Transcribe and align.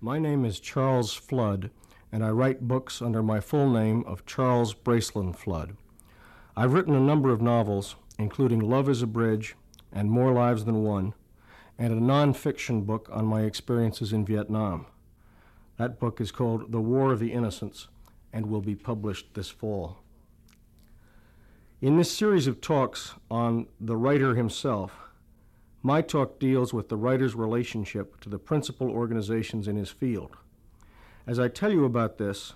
My 0.00 0.20
name 0.20 0.44
is 0.44 0.60
Charles 0.60 1.12
Flood, 1.12 1.72
and 2.12 2.24
I 2.24 2.30
write 2.30 2.68
books 2.68 3.02
under 3.02 3.20
my 3.20 3.40
full 3.40 3.68
name 3.68 4.04
of 4.06 4.24
Charles 4.26 4.72
Bracelin 4.72 5.32
Flood. 5.32 5.76
I've 6.56 6.72
written 6.72 6.94
a 6.94 7.00
number 7.00 7.30
of 7.30 7.42
novels, 7.42 7.96
including 8.16 8.60
Love 8.60 8.88
is 8.88 9.02
a 9.02 9.08
Bridge 9.08 9.56
and 9.92 10.08
More 10.08 10.32
Lives 10.32 10.66
Than 10.66 10.84
One, 10.84 11.14
and 11.76 11.92
a 11.92 11.96
nonfiction 11.96 12.86
book 12.86 13.08
on 13.12 13.24
my 13.24 13.42
experiences 13.42 14.12
in 14.12 14.24
Vietnam. 14.24 14.86
That 15.78 15.98
book 15.98 16.20
is 16.20 16.30
called 16.30 16.70
The 16.70 16.80
War 16.80 17.12
of 17.12 17.18
the 17.18 17.32
Innocents 17.32 17.88
and 18.32 18.46
will 18.46 18.60
be 18.60 18.76
published 18.76 19.34
this 19.34 19.50
fall. 19.50 19.98
In 21.80 21.96
this 21.96 22.16
series 22.16 22.46
of 22.46 22.60
talks 22.60 23.14
on 23.32 23.66
the 23.80 23.96
writer 23.96 24.36
himself, 24.36 25.07
my 25.82 26.02
talk 26.02 26.40
deals 26.40 26.74
with 26.74 26.88
the 26.88 26.96
writer's 26.96 27.34
relationship 27.34 28.20
to 28.20 28.28
the 28.28 28.38
principal 28.38 28.90
organizations 28.90 29.68
in 29.68 29.76
his 29.76 29.90
field. 29.90 30.36
As 31.26 31.38
I 31.38 31.48
tell 31.48 31.72
you 31.72 31.84
about 31.84 32.18
this, 32.18 32.54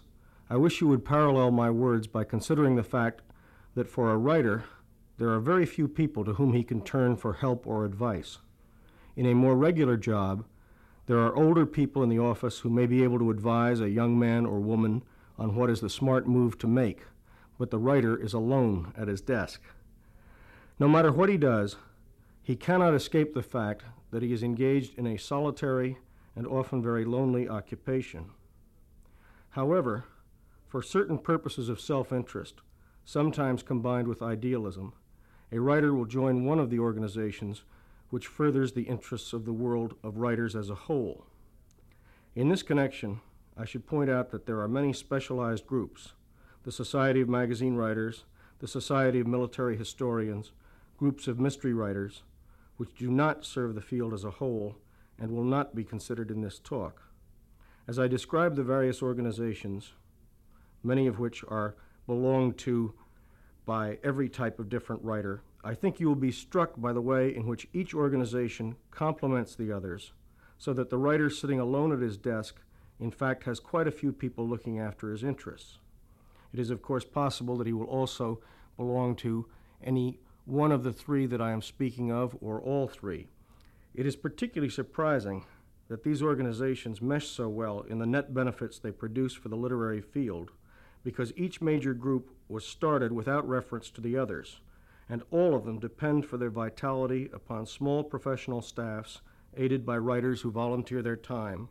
I 0.51 0.57
wish 0.57 0.81
you 0.81 0.89
would 0.89 1.05
parallel 1.05 1.51
my 1.51 1.71
words 1.71 2.07
by 2.07 2.25
considering 2.25 2.75
the 2.75 2.83
fact 2.83 3.23
that 3.75 3.89
for 3.89 4.11
a 4.11 4.19
writer, 4.19 4.65
there 5.19 5.29
are 5.29 5.41
very 5.41 5.67
few 5.67 5.87
people 5.87 6.25
to 6.25 6.35
whom 6.35 6.53
he 6.53 6.65
can 6.65 6.81
turn 6.81 7.17
for 7.17 7.35
help 7.35 7.67
or 7.67 7.85
advice. 7.85 8.39
In 9.15 9.27
a 9.27 9.35
more 9.35 9.57
regular 9.57 9.97
job, 9.97 10.45
there 11.07 11.19
are 11.19 11.37
older 11.37 11.67
people 11.67 12.03
in 12.03 12.09
the 12.09 12.19
office 12.19 12.61
who 12.61 12.71
may 12.71 12.87
be 12.87 13.05
able 13.05 13.19
to 13.19 13.31
advise 13.31 13.81
a 13.81 13.91
young 13.91 14.19
man 14.19 14.47
or 14.47 14.59
woman 14.59 15.03
on 15.39 15.55
what 15.55 15.71
is 15.71 15.81
the 15.81 15.91
smart 15.91 16.27
move 16.27 16.59
to 16.59 16.67
make, 16.67 17.03
but 17.59 17.71
the 17.71 17.79
writer 17.79 18.17
is 18.17 18.33
alone 18.33 18.93
at 18.97 19.09
his 19.09 19.21
desk. 19.21 19.63
No 20.79 20.89
matter 20.89 21.13
what 21.13 21.29
he 21.29 21.37
does, 21.37 21.77
he 22.43 22.57
cannot 22.57 22.95
escape 22.95 23.35
the 23.35 23.43
fact 23.43 23.85
that 24.11 24.23
he 24.23 24.33
is 24.33 24.43
engaged 24.43 24.99
in 24.99 25.07
a 25.07 25.17
solitary 25.17 25.99
and 26.35 26.47
often 26.47 26.83
very 26.83 27.05
lonely 27.05 27.49
occupation. 27.49 28.31
However, 29.51 30.05
for 30.67 30.83
certain 30.83 31.19
purposes 31.19 31.69
of 31.69 31.81
self 31.81 32.13
interest, 32.13 32.61
sometimes 33.05 33.63
combined 33.63 34.09
with 34.09 34.23
idealism, 34.23 34.93
a 35.53 35.61
writer 35.61 35.95
will 35.95 36.05
join 36.05 36.45
one 36.45 36.59
of 36.59 36.71
the 36.71 36.79
organizations 36.79 37.63
which 38.11 38.27
furthers 38.27 38.73
the 38.73 38.83
interests 38.83 39.33
of 39.33 39.45
the 39.45 39.53
world 39.53 39.95
of 40.03 40.19
writers 40.19 40.57
as 40.57 40.69
a 40.69 40.75
whole. 40.75 41.27
In 42.35 42.49
this 42.49 42.63
connection, 42.63 43.21
I 43.57 43.67
should 43.67 43.87
point 43.87 44.11
out 44.11 44.31
that 44.31 44.47
there 44.47 44.61
are 44.61 44.69
many 44.69 44.93
specialized 44.93 45.67
groups 45.67 46.15
the 46.65 46.73
Society 46.73 47.21
of 47.21 47.29
Magazine 47.29 47.75
Writers, 47.75 48.25
the 48.61 48.69
Society 48.69 49.19
of 49.19 49.27
Military 49.27 49.77
Historians, 49.77 50.53
groups 50.97 51.27
of 51.27 51.41
mystery 51.41 51.75
writers, 51.75 52.23
which 52.83 52.99
do 52.99 53.13
not 53.13 53.45
serve 53.45 53.77
the 53.77 53.81
field 53.81 54.13
as 54.13 54.25
a 54.25 54.31
whole 54.33 54.75
and 55.17 55.31
will 55.31 55.45
not 55.45 55.73
be 55.73 55.85
considered 55.85 56.33
in 56.33 56.41
this 56.41 56.59
talk. 56.59 57.01
As 57.87 57.97
I 57.97 58.09
describe 58.09 58.57
the 58.57 58.65
various 58.65 59.01
organizations, 59.01 59.93
many 60.83 61.07
of 61.07 61.21
which 61.21 61.45
are 61.47 61.77
belonged 62.09 62.59
to 62.59 62.93
by 63.65 63.99
every 64.03 64.29
type 64.29 64.59
of 64.59 64.69
different 64.69 65.05
writer, 65.05 65.43
I 65.63 65.75
think 65.75 66.01
you 66.01 66.09
will 66.09 66.17
be 66.17 66.33
struck 66.33 66.73
by 66.77 66.93
the 66.93 67.01
way 67.01 67.33
in 67.33 67.47
which 67.47 67.69
each 67.73 67.95
organization 67.95 68.75
complements 68.91 69.55
the 69.55 69.71
others, 69.71 70.11
so 70.59 70.73
that 70.73 70.91
the 70.91 70.99
writer 70.99 71.31
sitting 71.31 71.61
alone 71.61 71.93
at 71.93 72.01
his 72.01 72.17
desk, 72.17 72.57
in 72.99 73.13
fact, 73.13 73.45
has 73.45 73.61
quite 73.61 73.87
a 73.87 73.93
few 73.93 74.13
people 74.13 74.49
looking 74.49 74.81
after 74.81 75.13
his 75.13 75.23
interests. 75.23 75.79
It 76.53 76.59
is, 76.59 76.71
of 76.71 76.83
course, 76.83 77.05
possible 77.05 77.57
that 77.59 77.69
he 77.69 77.73
will 77.73 77.87
also 77.87 78.41
belong 78.77 79.15
to 79.19 79.47
any 79.85 80.19
one 80.45 80.73
of 80.73 80.83
the 80.83 80.93
three 80.93 81.27
that 81.27 81.41
I 81.41 81.53
am 81.53 81.63
speaking 81.63 82.11
of, 82.11 82.37
or 82.41 82.61
all 82.61 82.89
three. 82.89 83.29
It 83.95 84.07
is 84.07 84.17
particularly 84.17 84.71
surprising 84.71 85.45
that 85.89 86.03
these 86.03 86.23
organizations 86.23 87.03
mesh 87.03 87.29
so 87.29 87.49
well 87.49 87.83
in 87.83 87.99
the 87.99 88.07
net 88.07 88.33
benefits 88.33 88.79
they 88.79 88.91
produce 88.91 89.35
for 89.35 89.49
the 89.49 89.57
literary 89.57 90.01
field, 90.01 90.51
because 91.05 91.33
each 91.37 91.61
major 91.61 91.95
group 91.95 92.31
was 92.49 92.67
started 92.67 93.13
without 93.13 93.47
reference 93.49 93.91
to 93.91 94.01
the 94.01 94.17
others, 94.17 94.61
and 95.09 95.23
all 95.31 95.55
of 95.55 95.65
them 95.65 95.79
depend 95.79 96.25
for 96.25 96.39
their 96.39 96.51
vitality 96.51 97.29
upon 97.33 97.67
small 97.67 98.03
professional 98.03 98.63
staffs 98.63 99.21
aided 99.57 99.85
by 99.85 99.99
writers 99.99 100.41
who 100.41 100.51
volunteer 100.51 101.03
their 101.03 101.17
time. 101.17 101.69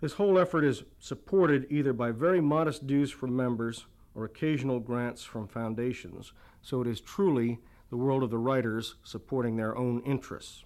This 0.00 0.14
whole 0.14 0.38
effort 0.38 0.62
is 0.62 0.84
supported 0.98 1.66
either 1.70 1.94
by 1.94 2.10
very 2.10 2.40
modest 2.40 2.86
dues 2.86 3.10
from 3.10 3.34
members 3.34 3.86
or 4.14 4.24
occasional 4.24 4.80
grants 4.80 5.24
from 5.24 5.48
foundations, 5.48 6.32
so 6.66 6.80
it 6.80 6.88
is 6.88 7.00
truly 7.00 7.60
the 7.90 7.96
world 7.96 8.24
of 8.24 8.30
the 8.30 8.38
writers 8.38 8.96
supporting 9.04 9.54
their 9.54 9.76
own 9.76 10.00
interests. 10.00 10.64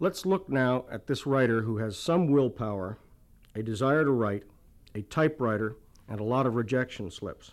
Let's 0.00 0.24
look 0.24 0.48
now 0.48 0.86
at 0.90 1.06
this 1.06 1.26
writer 1.26 1.60
who 1.64 1.76
has 1.76 1.98
some 1.98 2.28
willpower, 2.28 2.96
a 3.54 3.62
desire 3.62 4.04
to 4.04 4.10
write, 4.10 4.44
a 4.94 5.02
typewriter, 5.02 5.76
and 6.08 6.18
a 6.18 6.24
lot 6.24 6.46
of 6.46 6.54
rejection 6.54 7.10
slips. 7.10 7.50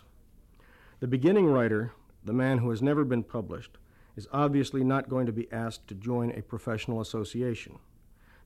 The 1.00 1.06
beginning 1.06 1.48
writer, 1.48 1.92
the 2.24 2.32
man 2.32 2.58
who 2.58 2.70
has 2.70 2.80
never 2.80 3.04
been 3.04 3.24
published, 3.24 3.76
is 4.16 4.26
obviously 4.32 4.82
not 4.82 5.10
going 5.10 5.26
to 5.26 5.32
be 5.32 5.52
asked 5.52 5.88
to 5.88 5.94
join 5.94 6.30
a 6.30 6.40
professional 6.40 7.02
association 7.02 7.78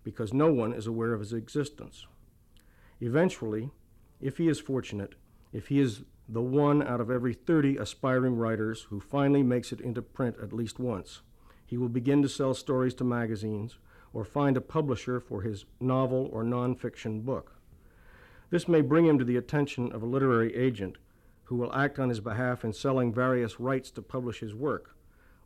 because 0.02 0.34
no 0.34 0.52
one 0.52 0.72
is 0.72 0.88
aware 0.88 1.12
of 1.12 1.20
his 1.20 1.32
existence. 1.32 2.08
Eventually, 3.00 3.70
if 4.20 4.38
he 4.38 4.48
is 4.48 4.58
fortunate, 4.58 5.14
if 5.52 5.68
he 5.68 5.78
is 5.78 6.02
the 6.28 6.42
one 6.42 6.82
out 6.82 7.00
of 7.00 7.10
every 7.10 7.34
30 7.34 7.76
aspiring 7.76 8.34
writers 8.36 8.86
who 8.90 8.98
finally 8.98 9.42
makes 9.42 9.70
it 9.72 9.80
into 9.80 10.02
print 10.02 10.36
at 10.42 10.52
least 10.52 10.80
once. 10.80 11.22
He 11.64 11.76
will 11.76 11.88
begin 11.88 12.20
to 12.22 12.28
sell 12.28 12.52
stories 12.54 12.94
to 12.94 13.04
magazines 13.04 13.78
or 14.12 14.24
find 14.24 14.56
a 14.56 14.60
publisher 14.60 15.20
for 15.20 15.42
his 15.42 15.64
novel 15.80 16.28
or 16.32 16.42
nonfiction 16.42 17.24
book. 17.24 17.52
This 18.50 18.66
may 18.66 18.80
bring 18.80 19.06
him 19.06 19.18
to 19.18 19.24
the 19.24 19.36
attention 19.36 19.92
of 19.92 20.02
a 20.02 20.06
literary 20.06 20.54
agent 20.56 20.98
who 21.44 21.56
will 21.56 21.72
act 21.72 21.98
on 21.98 22.08
his 22.08 22.20
behalf 22.20 22.64
in 22.64 22.72
selling 22.72 23.12
various 23.12 23.60
rights 23.60 23.90
to 23.92 24.02
publish 24.02 24.40
his 24.40 24.54
work. 24.54 24.96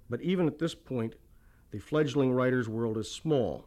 But 0.09 0.23
even 0.23 0.47
at 0.47 0.59
this 0.59 0.75
point, 0.75 1.15
the 1.73 1.79
fledgling 1.79 2.33
writer's 2.33 2.69
world 2.69 2.97
is 2.97 3.11
small. 3.11 3.67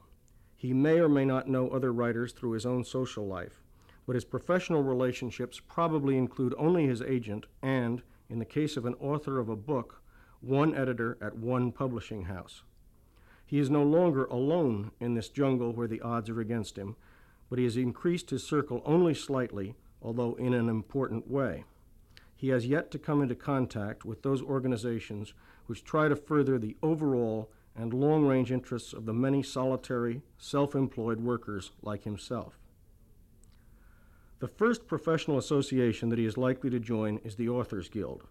He 0.56 0.74
may 0.74 1.00
or 1.00 1.10
may 1.10 1.26
not 1.26 1.48
know 1.48 1.70
other 1.70 1.94
writers 1.94 2.32
through 2.32 2.52
his 2.52 2.66
own 2.66 2.84
social 2.84 3.28
life 3.28 3.63
but 4.06 4.16
his 4.16 4.26
professional 4.26 4.84
relationships 4.84 5.60
probably 5.60 6.18
include 6.18 6.54
only 6.58 6.88
his 6.88 7.02
agent 7.02 7.46
and, 7.62 8.02
in 8.30 8.40
the 8.40 8.46
case 8.46 8.76
of 8.76 8.86
an 8.86 8.96
author 8.96 9.40
of 9.40 9.50
a 9.50 9.56
book, 9.56 10.02
one 10.42 10.76
editor 10.76 11.18
at 11.22 11.38
one 11.38 11.72
publishing 11.72 12.24
house. 12.24 12.64
He 13.46 13.60
is 13.60 13.70
no 13.70 13.84
longer 13.84 14.26
alone 14.26 14.92
in 15.00 15.14
this 15.14 15.30
jungle 15.30 15.74
where 15.74 15.88
the 15.88 16.02
odds 16.02 16.30
are 16.30 16.42
against 16.42 16.78
him, 16.78 16.96
but 17.50 17.60
he 17.60 17.66
has 17.66 17.78
increased 17.78 18.30
his 18.30 18.44
circle 18.44 18.82
only 18.86 19.14
slightly, 19.14 19.76
although 20.02 20.36
in 20.36 20.54
an 20.54 20.70
important 20.70 21.30
way. 21.30 21.64
He 22.36 22.50
has 22.50 22.68
yet 22.68 22.92
to 22.92 23.00
come 23.00 23.22
into 23.22 23.36
contact 23.36 24.04
with 24.04 24.22
those 24.22 24.42
organizations 24.42 25.34
which 25.68 25.84
try 25.84 26.10
to 26.10 26.16
further 26.16 26.58
the 26.58 26.76
overall 26.84 27.50
and 27.76 27.94
long 27.94 28.26
range 28.26 28.52
interests 28.52 28.92
of 28.92 29.06
the 29.06 29.14
many 29.14 29.42
solitary, 29.42 30.22
self 30.38 30.76
employed 30.76 31.20
workers 31.20 31.72
like 31.82 32.04
himself. 32.04 32.60
The 34.44 34.50
first 34.50 34.88
professional 34.88 35.38
association 35.38 36.10
that 36.10 36.20
he 36.20 36.26
is 36.26 36.36
likely 36.36 36.70
to 36.70 36.78
join 36.78 37.22
is 37.24 37.38
the 37.38 37.48
Authors 37.48 37.88
Guild. 37.88 38.26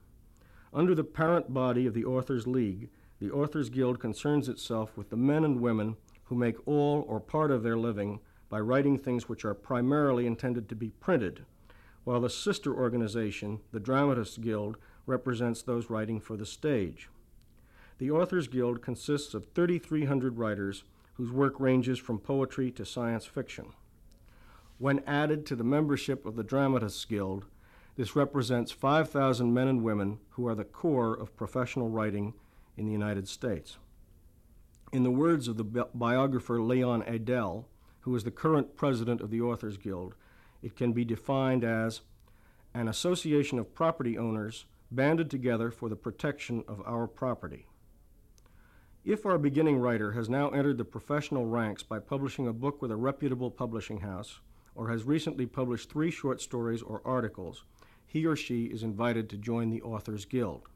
Under 0.71 0.95
the 0.95 1.05
parent 1.05 1.55
body 1.55 1.87
of 1.87 1.95
the 1.95 2.05
Authors 2.05 2.47
League, 2.47 2.91
the 3.19 3.31
Authors 3.31 3.71
Guild 3.71 3.99
concerns 3.99 4.47
itself 4.47 4.95
with 4.95 5.09
the 5.09 5.17
men 5.17 5.43
and 5.43 5.63
women 5.63 5.97
who 6.25 6.35
make 6.35 6.69
all 6.69 7.07
or 7.09 7.19
part 7.19 7.51
of 7.51 7.63
their 7.63 7.79
living 7.79 8.21
by 8.51 8.61
writing 8.61 8.99
things 8.99 9.27
which 9.27 9.43
are 9.47 9.55
primarily 9.55 10.27
intended 10.27 10.69
to 10.69 10.77
be 10.77 10.91
printed, 10.91 11.47
while 12.05 12.21
the 12.21 12.29
sister 12.29 12.75
organization, 12.75 13.61
the 13.73 13.81
Dramatists 13.81 14.37
Guild, 14.37 14.77
represents 15.07 15.63
those 15.63 15.89
writing 15.89 16.21
for 16.21 16.37
the 16.37 16.45
stage. 16.45 17.09
The 17.97 18.11
Authors 18.11 18.49
Guild 18.49 18.83
consists 18.83 19.33
of 19.33 19.47
3,300 19.55 20.37
writers 20.37 20.85
whose 21.15 21.33
work 21.33 21.59
ranges 21.59 21.99
from 21.99 22.19
poetry 22.19 22.71
to 22.73 22.85
science 22.85 23.25
fiction. 23.25 23.73
When 24.83 24.99
added 25.07 25.47
to 25.47 25.55
the 25.55 25.63
membership 25.63 26.27
of 26.27 26.35
the 26.35 26.43
Dramatists 26.43 27.05
Guild, 27.05 27.47
this 27.95 28.17
represents 28.17 28.73
5,000 28.73 29.55
men 29.55 29.69
and 29.69 29.85
women 29.85 30.19
who 30.31 30.49
are 30.49 30.57
the 30.57 30.65
core 30.65 31.15
of 31.15 31.37
professional 31.37 31.89
writing 31.89 32.35
in 32.77 32.87
the 32.87 32.91
United 32.91 33.29
States. 33.29 33.79
In 34.93 35.05
the 35.05 35.11
words 35.13 35.47
of 35.47 35.57
the 35.57 35.63
bi- 35.63 35.85
biographer 35.95 36.61
Leon 36.61 37.05
Edel, 37.07 37.69
who 38.01 38.17
is 38.17 38.25
the 38.25 38.33
current 38.33 38.75
president 38.75 39.21
of 39.21 39.31
the 39.31 39.41
Authors 39.41 39.77
Guild, 39.77 40.17
it 40.63 40.75
can 40.75 40.93
be 40.93 41.05
defined 41.05 41.63
as 41.63 42.01
an 42.75 42.89
association 42.89 43.61
of 43.61 43.77
property 43.77 44.19
owners 44.19 44.65
banded 44.91 45.31
together 45.31 45.71
for 45.71 45.89
the 45.89 45.95
protection 45.95 46.65
of 46.67 46.83
our 46.85 47.07
property. 47.07 47.67
If 49.05 49.25
our 49.27 49.39
beginning 49.39 49.79
writer 49.79 50.11
has 50.11 50.29
now 50.29 50.51
entered 50.51 50.79
the 50.79 50.85
professional 50.85 51.47
ranks 51.47 51.85
by 51.85 52.01
publishing 52.01 52.49
a 52.49 52.53
book 52.53 52.83
with 52.83 52.91
a 52.91 52.97
reputable 52.97 53.53
publishing 53.53 54.01
house, 54.01 54.41
or 54.75 54.91
has 54.91 55.05
recently 55.05 55.47
published 55.47 55.91
three 55.91 56.11
short 56.11 56.41
stories 56.41 56.83
or 56.83 57.03
articles, 57.05 57.65
he 58.07 58.27
or 58.27 58.37
she 58.37 58.65
is 58.65 58.83
invited 58.83 59.29
to 59.31 59.37
join 59.37 59.71
the 59.71 59.83
Authors 59.83 60.25
Guild. 60.25 60.69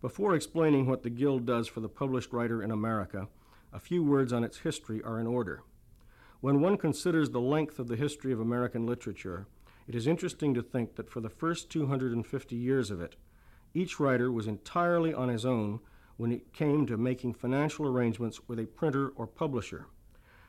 Before 0.00 0.34
explaining 0.34 0.86
what 0.86 1.02
the 1.02 1.10
Guild 1.10 1.44
does 1.44 1.66
for 1.66 1.80
the 1.80 1.88
published 1.88 2.32
writer 2.32 2.62
in 2.62 2.70
America, 2.70 3.28
a 3.72 3.80
few 3.80 4.02
words 4.02 4.32
on 4.32 4.44
its 4.44 4.58
history 4.58 5.02
are 5.02 5.18
in 5.18 5.26
order. 5.26 5.62
When 6.40 6.60
one 6.60 6.76
considers 6.76 7.30
the 7.30 7.40
length 7.40 7.78
of 7.78 7.88
the 7.88 7.96
history 7.96 8.32
of 8.32 8.40
American 8.40 8.86
literature, 8.86 9.48
it 9.88 9.94
is 9.94 10.06
interesting 10.06 10.54
to 10.54 10.62
think 10.62 10.94
that 10.94 11.10
for 11.10 11.20
the 11.20 11.28
first 11.28 11.70
250 11.70 12.54
years 12.54 12.90
of 12.90 13.00
it, 13.00 13.16
each 13.74 13.98
writer 13.98 14.30
was 14.30 14.46
entirely 14.46 15.12
on 15.12 15.28
his 15.28 15.44
own 15.44 15.80
when 16.16 16.30
it 16.32 16.52
came 16.52 16.86
to 16.86 16.96
making 16.96 17.34
financial 17.34 17.86
arrangements 17.86 18.48
with 18.48 18.58
a 18.58 18.66
printer 18.66 19.08
or 19.10 19.26
publisher. 19.26 19.86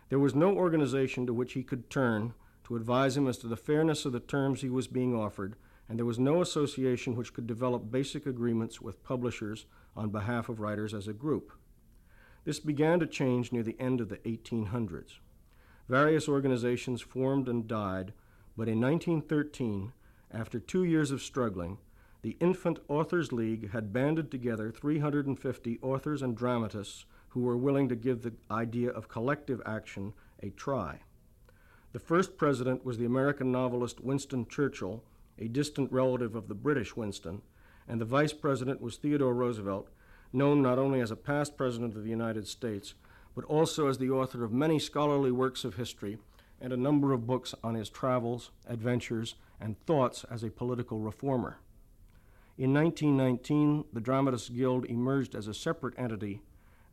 There 0.10 0.20
was 0.20 0.36
no 0.36 0.56
organization 0.56 1.26
to 1.28 1.34
which 1.34 1.54
he 1.54 1.64
could 1.64 1.90
turn 1.90 2.34
to 2.66 2.76
advise 2.76 3.16
him 3.16 3.28
as 3.28 3.38
to 3.40 3.48
the 3.48 3.56
fairness 3.56 4.06
of 4.06 4.12
the 4.12 4.20
terms 4.20 4.62
he 4.62 4.70
was 4.70 4.88
being 4.88 5.16
offered, 5.16 5.56
and 5.88 5.98
there 5.98 6.06
was 6.06 6.20
no 6.20 6.42
association 6.42 7.16
which 7.16 7.34
could 7.34 7.48
develop 7.48 7.92
basic 7.92 8.26
agreements 8.26 8.82
with 8.82 9.04
publishers 9.04 9.66
on 9.96 10.10
behalf 10.10 10.50
of 10.50 10.60
writers 10.60 10.94
as 10.94 11.08
a 11.08 11.14
group. 11.14 11.52
This 12.44 12.60
began 12.60 13.00
to 13.00 13.08
change 13.08 13.52
near 13.52 13.64
the 13.64 13.80
end 13.80 14.02
of 14.02 14.10
the 14.10 14.18
1800s. 14.18 15.20
Various 15.88 16.28
organizations 16.28 17.02
formed 17.02 17.48
and 17.48 17.68
died, 17.68 18.14
but 18.56 18.68
in 18.68 18.80
1913, 18.80 19.94
after 20.32 20.60
two 20.60 20.84
years 20.84 21.12
of 21.12 21.22
struggling, 21.22 21.80
the 22.22 22.38
Infant 22.40 22.80
Authors 22.88 23.32
League 23.32 23.72
had 23.72 23.94
banded 23.94 24.30
together 24.30 24.72
350 24.72 25.80
authors 25.82 26.22
and 26.22 26.36
dramatists 26.36 27.06
who 27.30 27.42
were 27.42 27.58
willing 27.58 27.90
to 27.90 27.96
give 27.96 28.22
the 28.22 28.34
idea 28.50 28.90
of 28.90 29.08
collective 29.08 29.62
action 29.66 30.14
a 30.42 30.50
try. 30.50 31.00
The 31.92 32.00
first 32.00 32.38
president 32.38 32.86
was 32.86 32.98
the 32.98 33.06
American 33.06 33.52
novelist 33.52 34.00
Winston 34.00 34.48
Churchill, 34.48 35.04
a 35.38 35.48
distant 35.48 35.92
relative 35.92 36.36
of 36.36 36.48
the 36.48 36.56
British 36.56 36.96
Winston, 36.96 37.42
and 37.88 38.00
the 38.00 38.06
vice 38.06 38.34
president 38.34 38.82
was 38.82 38.98
Theodore 38.98 39.34
Roosevelt, 39.34 39.90
known 40.32 40.62
not 40.62 40.78
only 40.78 41.02
as 41.02 41.12
a 41.12 41.16
past 41.16 41.58
president 41.58 41.96
of 41.96 42.04
the 42.04 42.10
United 42.10 42.48
States, 42.48 42.94
but 43.36 43.46
also 43.46 43.88
as 43.88 43.98
the 43.98 44.12
author 44.12 44.44
of 44.44 44.52
many 44.52 44.78
scholarly 44.78 45.32
works 45.32 45.64
of 45.64 45.76
history 45.76 46.18
and 46.62 46.74
a 46.74 46.78
number 46.78 47.14
of 47.14 47.26
books 47.26 47.56
on 47.64 47.76
his 47.76 47.90
travels, 47.90 48.52
adventures, 48.68 49.36
and 49.60 49.80
thoughts 49.86 50.26
as 50.30 50.44
a 50.44 50.50
political 50.50 51.00
reformer. 51.00 51.60
In 52.58 52.74
1919, 52.74 53.86
the 53.94 54.02
Dramatists 54.02 54.50
Guild 54.50 54.86
emerged 54.86 55.34
as 55.34 55.48
a 55.48 55.54
separate 55.54 55.98
entity 55.98 56.42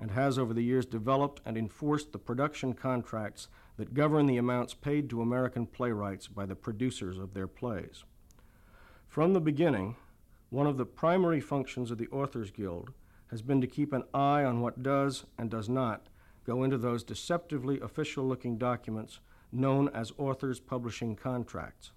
and 0.01 0.11
has 0.11 0.39
over 0.39 0.53
the 0.53 0.63
years 0.63 0.87
developed 0.87 1.41
and 1.45 1.57
enforced 1.57 2.13
the 2.13 2.19
production 2.19 2.73
contracts 2.75 3.49
that 3.77 3.95
govern 3.95 4.27
the 4.27 4.37
amounts 4.37 4.75
paid 4.75 5.09
to 5.11 5.23
American 5.23 5.67
playwrights 5.67 6.29
by 6.29 6.47
the 6.47 6.55
producers 6.55 7.19
of 7.19 7.35
their 7.35 7.47
plays. 7.47 8.05
From 9.09 9.33
the 9.33 9.41
beginning, 9.41 9.97
one 10.51 10.67
of 10.67 10.77
the 10.77 10.87
primary 10.87 11.41
functions 11.41 11.91
of 11.91 11.99
the 11.99 12.09
Authors 12.09 12.51
Guild 12.51 12.93
has 13.31 13.43
been 13.43 13.61
to 13.61 13.67
keep 13.67 13.93
an 13.93 14.05
eye 14.15 14.45
on 14.45 14.61
what 14.61 14.83
does 14.83 15.25
and 15.39 15.51
does 15.51 15.69
not 15.69 16.07
go 16.45 16.63
into 16.63 16.79
those 16.79 17.03
deceptively 17.03 17.81
official 17.81 18.25
looking 18.25 18.57
documents 18.57 19.21
known 19.51 19.89
as 19.89 20.13
authors' 20.19 20.61
publishing 20.61 21.17
contracts. 21.17 21.91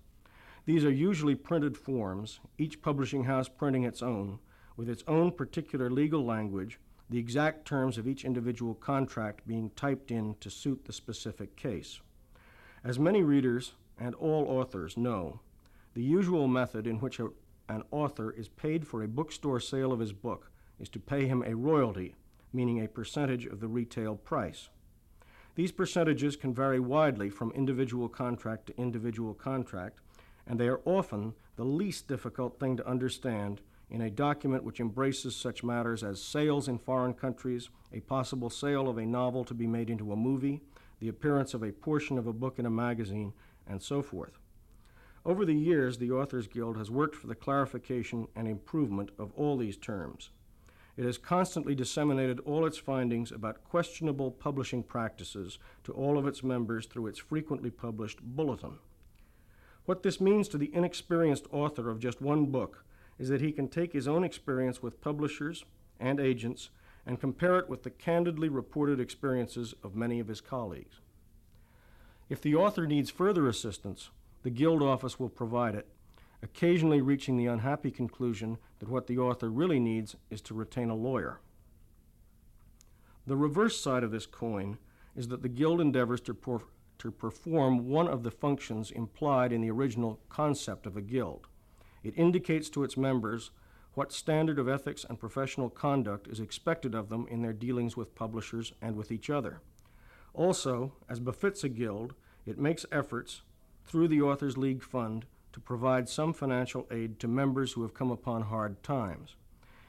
These 0.65 0.85
are 0.85 0.91
usually 0.91 1.35
printed 1.35 1.77
forms, 1.77 2.39
each 2.57 2.81
publishing 2.81 3.25
house 3.25 3.49
printing 3.49 3.83
its 3.83 4.01
own, 4.01 4.39
with 4.75 4.89
its 4.89 5.03
own 5.07 5.31
particular 5.31 5.89
legal 5.89 6.25
language, 6.25 6.79
the 7.09 7.17
exact 7.17 7.65
terms 7.65 7.97
of 7.97 8.07
each 8.07 8.23
individual 8.23 8.75
contract 8.75 9.47
being 9.47 9.71
typed 9.75 10.11
in 10.11 10.35
to 10.39 10.49
suit 10.49 10.85
the 10.85 10.93
specific 10.93 11.55
case. 11.55 12.01
As 12.83 12.99
many 12.99 13.23
readers 13.23 13.73
and 13.99 14.15
all 14.15 14.45
authors 14.47 14.95
know, 14.95 15.39
the 15.95 16.03
usual 16.03 16.47
method 16.47 16.85
in 16.85 16.99
which 16.99 17.19
a, 17.19 17.29
an 17.67 17.83
author 17.91 18.31
is 18.31 18.47
paid 18.47 18.87
for 18.87 19.03
a 19.03 19.07
bookstore 19.07 19.59
sale 19.59 19.91
of 19.91 19.99
his 19.99 20.13
book 20.13 20.51
is 20.79 20.89
to 20.89 20.99
pay 20.99 21.25
him 21.25 21.43
a 21.45 21.55
royalty, 21.55 22.15
meaning 22.53 22.83
a 22.83 22.87
percentage 22.87 23.45
of 23.45 23.59
the 23.59 23.67
retail 23.67 24.15
price. 24.15 24.69
These 25.55 25.71
percentages 25.71 26.35
can 26.35 26.53
vary 26.53 26.79
widely 26.79 27.29
from 27.29 27.51
individual 27.51 28.07
contract 28.07 28.67
to 28.67 28.77
individual 28.77 29.33
contract, 29.33 29.99
and 30.47 30.59
they 30.59 30.67
are 30.67 30.79
often 30.85 31.33
the 31.57 31.65
least 31.65 32.07
difficult 32.07 32.59
thing 32.59 32.77
to 32.77 32.87
understand 32.87 33.61
in 33.89 34.01
a 34.01 34.09
document 34.09 34.63
which 34.63 34.79
embraces 34.79 35.35
such 35.35 35.63
matters 35.63 36.03
as 36.03 36.21
sales 36.21 36.67
in 36.67 36.77
foreign 36.77 37.13
countries, 37.13 37.69
a 37.91 37.99
possible 38.01 38.49
sale 38.49 38.87
of 38.87 38.97
a 38.97 39.05
novel 39.05 39.43
to 39.43 39.53
be 39.53 39.67
made 39.67 39.89
into 39.89 40.11
a 40.11 40.15
movie, 40.15 40.61
the 40.99 41.09
appearance 41.09 41.53
of 41.53 41.63
a 41.63 41.71
portion 41.71 42.17
of 42.17 42.27
a 42.27 42.33
book 42.33 42.59
in 42.59 42.65
a 42.65 42.69
magazine, 42.69 43.33
and 43.67 43.81
so 43.81 44.01
forth. 44.01 44.37
Over 45.25 45.45
the 45.45 45.55
years, 45.55 45.97
the 45.97 46.11
Authors 46.11 46.47
Guild 46.47 46.77
has 46.77 46.91
worked 46.91 47.15
for 47.15 47.27
the 47.27 47.35
clarification 47.35 48.27
and 48.35 48.47
improvement 48.47 49.11
of 49.17 49.31
all 49.35 49.57
these 49.57 49.77
terms. 49.77 50.29
It 50.95 51.05
has 51.05 51.17
constantly 51.17 51.75
disseminated 51.75 52.39
all 52.41 52.65
its 52.65 52.77
findings 52.77 53.31
about 53.31 53.63
questionable 53.63 54.31
publishing 54.31 54.83
practices 54.83 55.57
to 55.85 55.93
all 55.93 56.17
of 56.17 56.27
its 56.27 56.43
members 56.43 56.85
through 56.85 57.07
its 57.07 57.19
frequently 57.19 57.69
published 57.69 58.19
bulletin. 58.21 58.79
What 59.85 60.03
this 60.03 60.19
means 60.19 60.47
to 60.49 60.57
the 60.57 60.73
inexperienced 60.73 61.47
author 61.51 61.89
of 61.89 61.99
just 61.99 62.21
one 62.21 62.47
book 62.47 62.83
is 63.19 63.29
that 63.29 63.41
he 63.41 63.51
can 63.51 63.67
take 63.67 63.93
his 63.93 64.07
own 64.07 64.23
experience 64.23 64.81
with 64.81 65.01
publishers 65.01 65.65
and 65.99 66.19
agents 66.19 66.69
and 67.05 67.19
compare 67.19 67.59
it 67.59 67.69
with 67.69 67.83
the 67.83 67.89
candidly 67.89 68.49
reported 68.49 68.99
experiences 68.99 69.73
of 69.83 69.95
many 69.95 70.19
of 70.19 70.27
his 70.27 70.41
colleagues. 70.41 71.01
If 72.29 72.41
the 72.41 72.55
author 72.55 72.87
needs 72.87 73.09
further 73.09 73.47
assistance, 73.47 74.09
the 74.43 74.49
Guild 74.49 74.81
office 74.81 75.19
will 75.19 75.29
provide 75.29 75.75
it, 75.75 75.87
occasionally 76.41 77.01
reaching 77.01 77.35
the 77.35 77.47
unhappy 77.47 77.91
conclusion 77.91 78.57
that 78.79 78.89
what 78.89 79.07
the 79.07 79.17
author 79.17 79.49
really 79.49 79.79
needs 79.79 80.15
is 80.29 80.41
to 80.41 80.53
retain 80.53 80.89
a 80.89 80.95
lawyer. 80.95 81.41
The 83.27 83.35
reverse 83.35 83.79
side 83.79 84.03
of 84.03 84.11
this 84.11 84.25
coin 84.25 84.77
is 85.15 85.27
that 85.27 85.41
the 85.41 85.49
Guild 85.49 85.81
endeavors 85.81 86.21
to, 86.21 86.61
to 86.99 87.11
perform 87.11 87.89
one 87.89 88.07
of 88.07 88.23
the 88.23 88.31
functions 88.31 88.91
implied 88.91 89.51
in 89.51 89.61
the 89.61 89.71
original 89.71 90.19
concept 90.29 90.85
of 90.85 90.95
a 90.95 91.01
guild. 91.01 91.47
It 92.03 92.17
indicates 92.17 92.69
to 92.69 92.83
its 92.83 92.97
members 92.97 93.51
what 93.93 94.13
standard 94.13 94.59
of 94.59 94.69
ethics 94.69 95.05
and 95.07 95.19
professional 95.19 95.69
conduct 95.69 96.27
is 96.27 96.39
expected 96.39 96.95
of 96.95 97.09
them 97.09 97.27
in 97.29 97.41
their 97.41 97.53
dealings 97.53 97.97
with 97.97 98.15
publishers 98.15 98.71
and 98.81 98.95
with 98.95 99.11
each 99.11 99.29
other. 99.29 99.61
Also, 100.33 100.93
as 101.09 101.19
befits 101.19 101.63
a 101.63 101.69
guild, 101.69 102.13
it 102.45 102.57
makes 102.57 102.85
efforts 102.91 103.41
through 103.85 104.07
the 104.07 104.21
Authors 104.21 104.57
League 104.57 104.83
Fund 104.83 105.25
to 105.51 105.59
provide 105.59 106.07
some 106.07 106.31
financial 106.33 106.87
aid 106.91 107.19
to 107.19 107.27
members 107.27 107.73
who 107.73 107.81
have 107.81 107.93
come 107.93 108.11
upon 108.11 108.43
hard 108.43 108.81
times. 108.83 109.35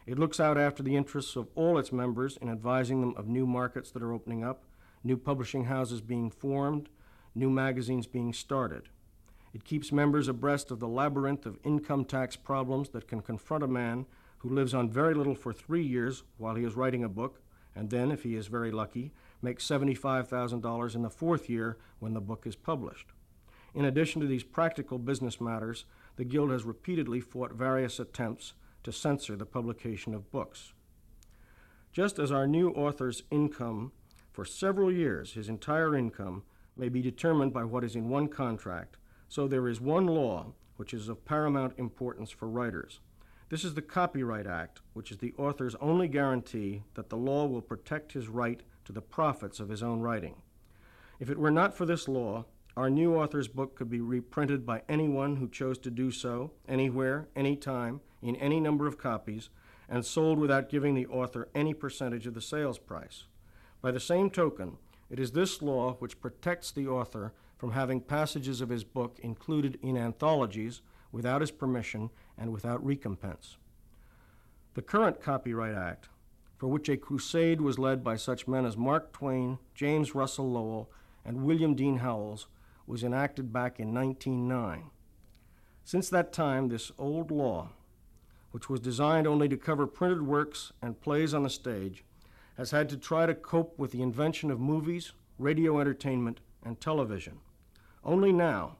It 0.06 0.18
looks 0.18 0.40
out 0.40 0.58
after 0.58 0.82
the 0.82 0.96
interests 0.96 1.36
of 1.36 1.48
all 1.54 1.78
its 1.78 1.92
members 1.92 2.38
in 2.38 2.48
advising 2.48 3.00
them 3.00 3.14
of 3.16 3.28
new 3.28 3.46
markets 3.46 3.90
that 3.90 4.02
are 4.02 4.12
opening 4.12 4.42
up, 4.42 4.64
new 5.04 5.16
publishing 5.16 5.66
houses 5.66 6.00
being 6.00 6.30
formed, 6.30 6.88
new 7.34 7.50
magazines 7.50 8.06
being 8.06 8.32
started. 8.32 8.88
It 9.52 9.64
keeps 9.64 9.90
members 9.90 10.28
abreast 10.28 10.70
of 10.70 10.78
the 10.78 10.88
labyrinth 10.88 11.44
of 11.44 11.58
income 11.64 12.04
tax 12.04 12.36
problems 12.36 12.90
that 12.90 13.08
can 13.08 13.20
confront 13.20 13.64
a 13.64 13.68
man 13.68 14.06
who 14.38 14.48
lives 14.48 14.74
on 14.74 14.90
very 14.90 15.14
little 15.14 15.34
for 15.34 15.52
three 15.52 15.82
years 15.82 16.22
while 16.38 16.54
he 16.54 16.64
is 16.64 16.76
writing 16.76 17.04
a 17.04 17.08
book, 17.08 17.42
and 17.74 17.90
then, 17.90 18.10
if 18.10 18.22
he 18.22 18.36
is 18.36 18.46
very 18.46 18.70
lucky, 18.70 19.12
makes 19.42 19.66
$75,000 19.66 20.94
in 20.94 21.02
the 21.02 21.10
fourth 21.10 21.48
year 21.48 21.78
when 21.98 22.14
the 22.14 22.20
book 22.20 22.46
is 22.46 22.56
published. 22.56 23.08
In 23.74 23.84
addition 23.84 24.20
to 24.20 24.26
these 24.26 24.42
practical 24.42 24.98
business 24.98 25.40
matters, 25.40 25.84
the 26.16 26.24
Guild 26.24 26.50
has 26.50 26.64
repeatedly 26.64 27.20
fought 27.20 27.52
various 27.52 28.00
attempts 28.00 28.54
to 28.82 28.92
censor 28.92 29.36
the 29.36 29.46
publication 29.46 30.14
of 30.14 30.30
books. 30.30 30.72
Just 31.92 32.18
as 32.18 32.32
our 32.32 32.46
new 32.46 32.70
author's 32.70 33.22
income 33.30 33.92
for 34.32 34.44
several 34.44 34.92
years, 34.92 35.32
his 35.32 35.48
entire 35.48 35.94
income, 35.94 36.44
may 36.76 36.88
be 36.88 37.02
determined 37.02 37.52
by 37.52 37.64
what 37.64 37.84
is 37.84 37.94
in 37.94 38.08
one 38.08 38.28
contract, 38.28 38.96
so 39.30 39.46
there 39.46 39.68
is 39.68 39.80
one 39.80 40.06
law 40.06 40.52
which 40.76 40.92
is 40.92 41.08
of 41.08 41.24
paramount 41.24 41.72
importance 41.78 42.30
for 42.30 42.48
writers. 42.48 42.98
This 43.48 43.64
is 43.64 43.74
the 43.74 43.82
Copyright 43.82 44.46
Act, 44.46 44.80
which 44.92 45.12
is 45.12 45.18
the 45.18 45.34
author's 45.38 45.76
only 45.76 46.08
guarantee 46.08 46.82
that 46.94 47.10
the 47.10 47.16
law 47.16 47.46
will 47.46 47.62
protect 47.62 48.12
his 48.12 48.26
right 48.26 48.60
to 48.84 48.92
the 48.92 49.00
profits 49.00 49.60
of 49.60 49.68
his 49.68 49.84
own 49.84 50.00
writing. 50.00 50.42
If 51.20 51.30
it 51.30 51.38
were 51.38 51.50
not 51.52 51.76
for 51.76 51.86
this 51.86 52.08
law, 52.08 52.46
our 52.76 52.90
new 52.90 53.14
author's 53.14 53.46
book 53.46 53.76
could 53.76 53.88
be 53.88 54.00
reprinted 54.00 54.66
by 54.66 54.82
anyone 54.88 55.36
who 55.36 55.48
chose 55.48 55.78
to 55.78 55.90
do 55.90 56.10
so, 56.10 56.50
anywhere, 56.68 57.28
anytime, 57.36 58.00
in 58.22 58.34
any 58.36 58.58
number 58.58 58.88
of 58.88 58.98
copies, 58.98 59.48
and 59.88 60.04
sold 60.04 60.40
without 60.40 60.68
giving 60.68 60.94
the 60.94 61.06
author 61.06 61.48
any 61.54 61.72
percentage 61.72 62.26
of 62.26 62.34
the 62.34 62.40
sales 62.40 62.78
price. 62.78 63.26
By 63.80 63.92
the 63.92 64.00
same 64.00 64.28
token, 64.30 64.78
it 65.08 65.20
is 65.20 65.32
this 65.32 65.62
law 65.62 65.94
which 66.00 66.20
protects 66.20 66.72
the 66.72 66.88
author 66.88 67.32
from 67.60 67.72
having 67.72 68.00
passages 68.00 68.62
of 68.62 68.70
his 68.70 68.84
book 68.84 69.18
included 69.22 69.78
in 69.82 69.94
anthologies 69.94 70.80
without 71.12 71.42
his 71.42 71.50
permission 71.50 72.08
and 72.38 72.50
without 72.50 72.82
recompense. 72.82 73.58
The 74.72 74.80
current 74.80 75.20
Copyright 75.20 75.74
Act, 75.74 76.08
for 76.56 76.68
which 76.68 76.88
a 76.88 76.96
crusade 76.96 77.60
was 77.60 77.78
led 77.78 78.02
by 78.02 78.16
such 78.16 78.48
men 78.48 78.64
as 78.64 78.78
Mark 78.78 79.12
Twain, 79.12 79.58
James 79.74 80.14
Russell 80.14 80.50
Lowell, 80.50 80.90
and 81.22 81.44
William 81.44 81.74
Dean 81.74 81.98
Howells, 81.98 82.46
was 82.86 83.04
enacted 83.04 83.52
back 83.52 83.78
in 83.78 83.92
1909. 83.92 84.84
Since 85.84 86.08
that 86.08 86.32
time, 86.32 86.68
this 86.68 86.90
old 86.96 87.30
law, 87.30 87.72
which 88.52 88.70
was 88.70 88.80
designed 88.80 89.26
only 89.26 89.50
to 89.50 89.58
cover 89.58 89.86
printed 89.86 90.22
works 90.22 90.72
and 90.80 90.98
plays 90.98 91.34
on 91.34 91.42
the 91.42 91.50
stage, 91.50 92.04
has 92.56 92.70
had 92.70 92.88
to 92.88 92.96
try 92.96 93.26
to 93.26 93.34
cope 93.34 93.78
with 93.78 93.90
the 93.92 94.00
invention 94.00 94.50
of 94.50 94.58
movies, 94.58 95.12
radio 95.38 95.78
entertainment, 95.78 96.40
and 96.64 96.80
television. 96.80 97.40
Only 98.04 98.32
now, 98.32 98.76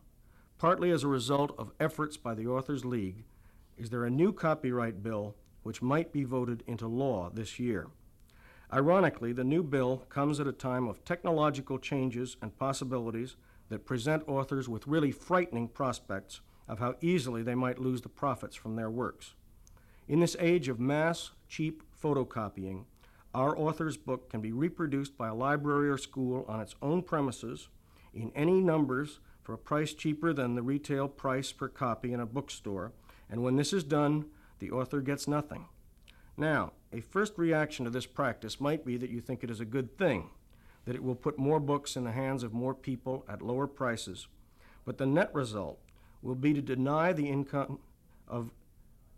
partly 0.56 0.90
as 0.90 1.04
a 1.04 1.08
result 1.08 1.54
of 1.58 1.72
efforts 1.78 2.16
by 2.16 2.34
the 2.34 2.46
Authors 2.46 2.84
League, 2.84 3.24
is 3.76 3.90
there 3.90 4.04
a 4.04 4.10
new 4.10 4.32
copyright 4.32 5.02
bill 5.02 5.34
which 5.62 5.82
might 5.82 6.10
be 6.10 6.24
voted 6.24 6.64
into 6.66 6.86
law 6.86 7.30
this 7.30 7.58
year. 7.58 7.88
Ironically, 8.72 9.32
the 9.32 9.44
new 9.44 9.62
bill 9.62 9.98
comes 10.08 10.40
at 10.40 10.46
a 10.46 10.52
time 10.52 10.88
of 10.88 11.04
technological 11.04 11.78
changes 11.78 12.36
and 12.40 12.56
possibilities 12.56 13.36
that 13.68 13.84
present 13.84 14.26
authors 14.26 14.68
with 14.68 14.86
really 14.86 15.10
frightening 15.10 15.68
prospects 15.68 16.40
of 16.66 16.78
how 16.78 16.94
easily 17.00 17.42
they 17.42 17.54
might 17.54 17.80
lose 17.80 18.00
the 18.00 18.08
profits 18.08 18.56
from 18.56 18.76
their 18.76 18.90
works. 18.90 19.34
In 20.08 20.20
this 20.20 20.36
age 20.38 20.68
of 20.68 20.80
mass, 20.80 21.32
cheap 21.48 21.82
photocopying, 22.02 22.84
our 23.34 23.56
author's 23.56 23.96
book 23.96 24.30
can 24.30 24.40
be 24.40 24.52
reproduced 24.52 25.16
by 25.18 25.28
a 25.28 25.34
library 25.34 25.90
or 25.90 25.98
school 25.98 26.44
on 26.48 26.60
its 26.60 26.74
own 26.80 27.02
premises 27.02 27.68
in 28.14 28.32
any 28.34 28.60
numbers 28.60 29.20
for 29.42 29.54
a 29.54 29.58
price 29.58 29.94
cheaper 29.94 30.32
than 30.32 30.54
the 30.54 30.62
retail 30.62 31.08
price 31.08 31.52
per 31.52 31.68
copy 31.68 32.12
in 32.12 32.20
a 32.20 32.26
bookstore, 32.26 32.92
and 33.28 33.42
when 33.42 33.56
this 33.56 33.72
is 33.72 33.84
done, 33.84 34.26
the 34.58 34.70
author 34.70 35.00
gets 35.00 35.26
nothing. 35.26 35.66
Now, 36.36 36.72
a 36.92 37.00
first 37.00 37.38
reaction 37.38 37.84
to 37.84 37.90
this 37.90 38.06
practice 38.06 38.60
might 38.60 38.84
be 38.84 38.96
that 38.96 39.10
you 39.10 39.20
think 39.20 39.42
it 39.42 39.50
is 39.50 39.60
a 39.60 39.64
good 39.64 39.96
thing, 39.96 40.30
that 40.84 40.94
it 40.94 41.02
will 41.02 41.14
put 41.14 41.38
more 41.38 41.60
books 41.60 41.96
in 41.96 42.04
the 42.04 42.12
hands 42.12 42.42
of 42.42 42.52
more 42.52 42.74
people 42.74 43.24
at 43.28 43.42
lower 43.42 43.66
prices, 43.66 44.26
but 44.84 44.98
the 44.98 45.06
net 45.06 45.34
result 45.34 45.78
will 46.22 46.34
be 46.34 46.52
to 46.52 46.62
deny 46.62 47.12
the 47.12 47.28
income 47.28 47.78
of 48.26 48.50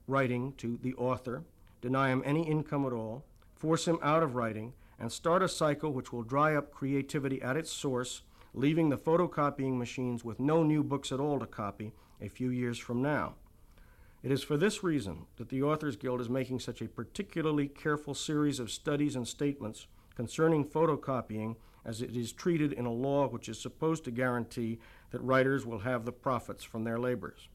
writing 0.07 0.53
to 0.59 0.79
the 0.83 0.95
author, 0.95 1.45
deny 1.81 2.09
him 2.11 2.23
any 2.25 2.47
income 2.47 2.87
at 2.87 2.93
all, 2.93 3.25
force 3.55 3.87
him 3.87 3.99
out 4.03 4.23
of 4.23 4.35
writing, 4.35 4.73
and 4.99 5.11
start 5.11 5.43
a 5.43 5.49
cycle 5.49 5.93
which 5.93 6.13
will 6.13 6.23
dry 6.23 6.55
up 6.55 6.73
creativity 6.73 7.41
at 7.43 7.57
its 7.57 7.71
source, 7.71 8.23
leaving 8.55 8.89
the 8.89 8.97
photocopying 8.97 9.79
machines 9.79 10.25
with 10.25 10.41
no 10.41 10.63
new 10.63 10.83
books 10.83 11.13
at 11.13 11.21
all 11.21 11.39
to 11.39 11.47
copy 11.47 11.93
a 12.21 12.29
few 12.29 12.51
years 12.51 12.79
from 12.79 13.01
now. 13.01 13.35
It 14.23 14.31
is 14.31 14.43
for 14.43 14.57
this 14.57 14.85
reason 14.85 15.27
that 15.37 15.49
the 15.49 15.63
Authors 15.63 15.97
Guild 15.97 16.21
is 16.21 16.29
making 16.29 16.61
such 16.61 16.81
a 16.81 16.89
particularly 16.89 17.67
careful 17.67 18.15
series 18.15 18.61
of 18.61 18.71
studies 18.71 19.17
and 19.17 19.27
statements 19.27 19.87
concerning 20.15 20.65
photocopying 20.65 21.57
as 21.85 22.01
it 22.01 22.15
is 22.17 22.33
treated 22.33 22.73
in 22.73 22.87
a 22.87 22.93
law 22.93 23.27
which 23.27 23.49
is 23.49 23.61
supposed 23.61 24.05
to 24.05 24.11
guarantee 24.11 24.79
that 25.11 25.21
writers 25.23 25.67
will 25.67 25.81
have 25.81 26.05
the 26.05 26.13
profits 26.13 26.63
from 26.63 26.85
their 26.85 26.99
labors. 26.99 27.49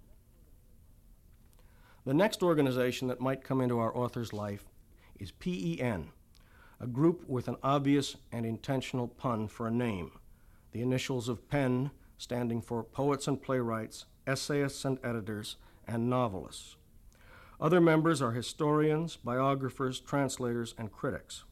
The 2.06 2.14
next 2.14 2.44
organization 2.44 3.08
that 3.08 3.22
might 3.22 3.44
come 3.44 3.62
into 3.62 3.80
our 3.80 3.96
author's 3.96 4.34
life 4.34 4.66
is 5.20 5.32
PEN, 5.32 6.10
a 6.80 6.88
group 6.88 7.24
with 7.28 7.48
an 7.48 7.56
obvious 7.64 8.18
and 8.32 8.46
intentional 8.46 9.08
pun 9.08 9.48
for 9.48 9.68
a 9.68 9.72
name, 9.72 10.12
the 10.78 10.84
initials 10.84 11.28
of 11.28 11.50
PEN 11.50 11.90
standing 12.20 12.62
for 12.62 12.84
Poets 12.84 13.28
and 13.28 13.42
Playwrights, 13.42 14.06
Essayists 14.28 14.86
and 14.86 15.00
Editors, 15.04 15.56
and 15.88 16.08
novelists. 16.08 16.76
Other 17.60 17.82
members 17.82 18.22
are 18.22 18.34
historians, 18.34 19.16
biographers, 19.16 20.00
translators, 20.00 20.76
and 20.78 20.92
critics. 20.92 21.46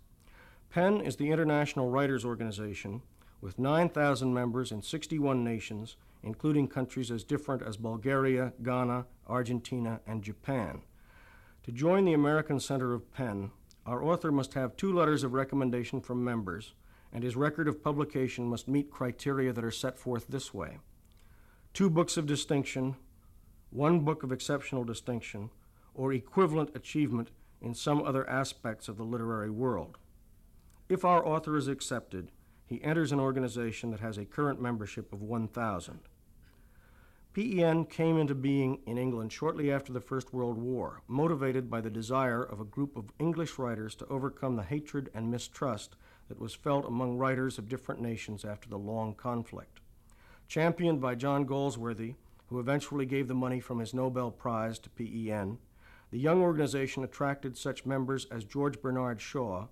PEN 0.70 1.02
is 1.02 1.16
the 1.16 1.32
international 1.32 1.90
writers 1.90 2.24
organization 2.24 3.02
with 3.42 3.58
9,000 3.58 4.32
members 4.32 4.72
in 4.72 4.84
61 4.84 5.44
nations, 5.44 5.96
including 6.22 6.68
countries 6.68 7.10
as 7.10 7.24
different 7.24 7.64
as 7.64 7.78
Bulgaria, 7.78 8.54
Ghana, 8.62 9.08
Argentina, 9.28 10.02
and 10.06 10.22
Japan. 10.22 10.84
To 11.64 11.72
join 11.72 12.06
the 12.06 12.14
American 12.14 12.60
Center 12.60 12.94
of 12.94 13.12
PEN, 13.12 13.50
our 13.88 14.04
author 14.04 14.32
must 14.32 14.54
have 14.54 14.78
two 14.78 14.94
letters 14.94 15.24
of 15.24 15.34
recommendation 15.34 16.00
from 16.00 16.24
members, 16.24 16.74
and 17.16 17.24
his 17.24 17.38
record 17.38 17.70
of 17.70 17.82
publication 17.82 18.46
must 18.46 18.68
meet 18.68 18.92
criteria 18.92 19.54
that 19.54 19.64
are 19.64 19.72
set 19.72 19.98
forth 19.98 20.28
this 20.28 20.54
way 20.54 20.80
two 21.74 21.90
books 21.90 22.18
of 22.18 22.26
distinction, 22.26 22.96
one 23.70 24.02
book 24.02 24.22
of 24.22 24.34
exceptional 24.34 24.84
distinction, 24.84 25.50
or 25.94 26.12
equivalent 26.12 26.70
achievement 26.76 27.32
in 27.62 27.74
some 27.74 28.04
other 28.04 28.30
aspects 28.30 28.90
of 28.90 28.98
the 28.98 29.04
literary 29.04 29.50
world. 29.50 29.98
If 30.90 31.06
our 31.06 31.26
author 31.26 31.56
is 31.58 31.70
accepted, 31.70 32.32
he 32.66 32.84
enters 32.84 33.14
an 33.14 33.20
organization 33.20 33.92
that 33.92 34.02
has 34.02 34.18
a 34.18 34.26
current 34.26 34.62
membership 34.62 35.14
of 35.14 35.22
1,000. 35.22 36.00
PEN 37.34 37.86
came 37.86 38.18
into 38.18 38.36
being 38.36 38.80
in 38.86 38.98
England 38.98 39.32
shortly 39.32 39.72
after 39.72 39.92
the 39.92 40.02
First 40.02 40.34
World 40.34 40.58
War, 40.58 41.02
motivated 41.08 41.70
by 41.70 41.82
the 41.82 41.90
desire 41.90 42.44
of 42.44 42.62
a 42.62 42.66
group 42.66 42.96
of 42.96 43.12
English 43.20 43.58
writers 43.58 43.96
to 43.96 44.08
overcome 44.08 44.56
the 44.56 44.64
hatred 44.64 45.10
and 45.14 45.30
mistrust 45.30 45.96
that 46.28 46.40
was 46.40 46.54
felt 46.54 46.86
among 46.86 47.18
writers 47.18 47.58
of 47.58 47.70
different 47.70 48.02
nations 48.02 48.44
after 48.44 48.70
the 48.70 48.78
long 48.78 49.14
conflict. 49.14 49.80
Championed 50.48 51.02
by 51.02 51.16
John 51.16 51.46
Galsworthy, 51.46 52.16
who 52.48 52.60
eventually 52.60 53.06
gave 53.06 53.28
the 53.28 53.34
money 53.34 53.60
from 53.60 53.80
his 53.80 53.94
Nobel 53.94 54.32
Prize 54.32 54.80
to 54.80 54.90
PEN, 54.90 55.58
the 56.12 56.20
young 56.20 56.42
organization 56.42 57.04
attracted 57.04 57.58
such 57.58 57.86
members 57.86 58.26
as 58.32 58.46
George 58.46 58.82
Bernard 58.82 59.20
Shaw 59.20 59.68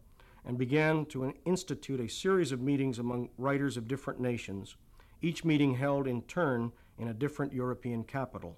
and 0.45 0.57
began 0.57 1.05
to 1.05 1.33
institute 1.45 1.99
a 1.99 2.09
series 2.09 2.51
of 2.51 2.61
meetings 2.61 2.99
among 2.99 3.29
writers 3.37 3.77
of 3.77 3.87
different 3.87 4.19
nations, 4.19 4.75
each 5.21 5.45
meeting 5.45 5.75
held 5.75 6.07
in 6.07 6.21
turn 6.23 6.71
in 6.97 7.07
a 7.07 7.13
different 7.13 7.53
European 7.53 8.03
capital. 8.03 8.57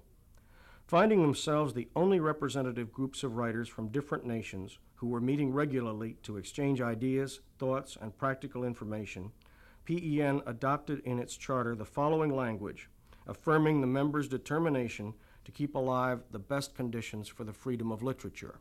Finding 0.86 1.22
themselves 1.22 1.74
the 1.74 1.88
only 1.96 2.20
representative 2.20 2.92
groups 2.92 3.24
of 3.24 3.36
writers 3.36 3.68
from 3.68 3.88
different 3.88 4.24
nations 4.24 4.78
who 4.94 5.08
were 5.08 5.20
meeting 5.20 5.52
regularly 5.52 6.16
to 6.22 6.36
exchange 6.36 6.80
ideas, 6.80 7.40
thoughts, 7.58 7.98
and 8.00 8.16
practical 8.16 8.64
information, 8.64 9.32
PEN 9.84 10.42
adopted 10.46 11.00
in 11.04 11.18
its 11.18 11.36
charter 11.36 11.74
the 11.74 11.84
following 11.84 12.34
language 12.34 12.88
affirming 13.26 13.80
the 13.80 13.86
members' 13.86 14.28
determination 14.28 15.14
to 15.44 15.52
keep 15.52 15.74
alive 15.74 16.22
the 16.30 16.38
best 16.38 16.74
conditions 16.74 17.28
for 17.28 17.44
the 17.44 17.52
freedom 17.52 17.90
of 17.90 18.02
literature. 18.02 18.58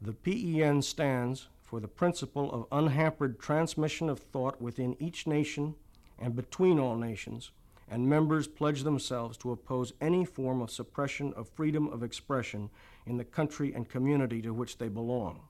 The 0.00 0.12
PEN 0.12 0.82
stands 0.82 1.48
for 1.62 1.80
the 1.80 1.88
principle 1.88 2.52
of 2.52 2.66
unhampered 2.70 3.38
transmission 3.38 4.08
of 4.08 4.18
thought 4.18 4.60
within 4.60 4.96
each 5.00 5.26
nation 5.26 5.74
and 6.18 6.36
between 6.36 6.78
all 6.78 6.96
nations, 6.96 7.50
and 7.88 8.08
members 8.08 8.48
pledge 8.48 8.82
themselves 8.82 9.36
to 9.38 9.52
oppose 9.52 9.92
any 10.00 10.24
form 10.24 10.60
of 10.60 10.70
suppression 10.70 11.32
of 11.36 11.48
freedom 11.48 11.88
of 11.88 12.02
expression 12.02 12.68
in 13.06 13.16
the 13.16 13.24
country 13.24 13.72
and 13.72 13.88
community 13.88 14.42
to 14.42 14.52
which 14.52 14.78
they 14.78 14.88
belong. 14.88 15.42